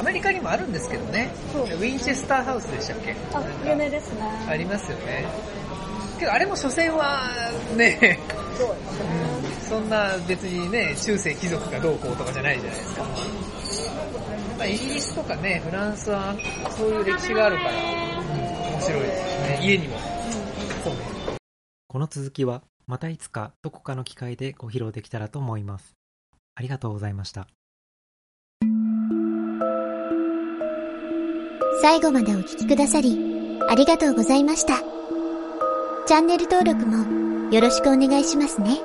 [0.00, 1.30] アメリカにもあるんですけどね。
[1.52, 3.14] そうウィンチェスターハウスでしたっけ？
[3.34, 4.22] あ、有名ですね。
[4.48, 5.26] ありますよね。
[6.18, 7.28] けどあれも所詮は
[7.76, 8.18] ね、
[8.56, 9.68] そうですね。
[9.68, 13.02] そんな別にね、中世貴族がどうこうとかじゃないじゃないですか。
[14.58, 16.34] まあ、イギリスとかね、フランスは
[16.70, 19.60] そういう歴史があるから、面白いですよね。
[19.62, 19.96] 家にも。
[21.88, 25.94] この続きはまたいつかどこかの機会でご披露できたらと思います。
[26.54, 27.46] ありがとうございました。
[31.80, 33.18] 最後までお聴きくださり、
[33.68, 34.80] ありがとうございました。
[36.06, 38.80] チャンネル登録もよろしくお願いしますね。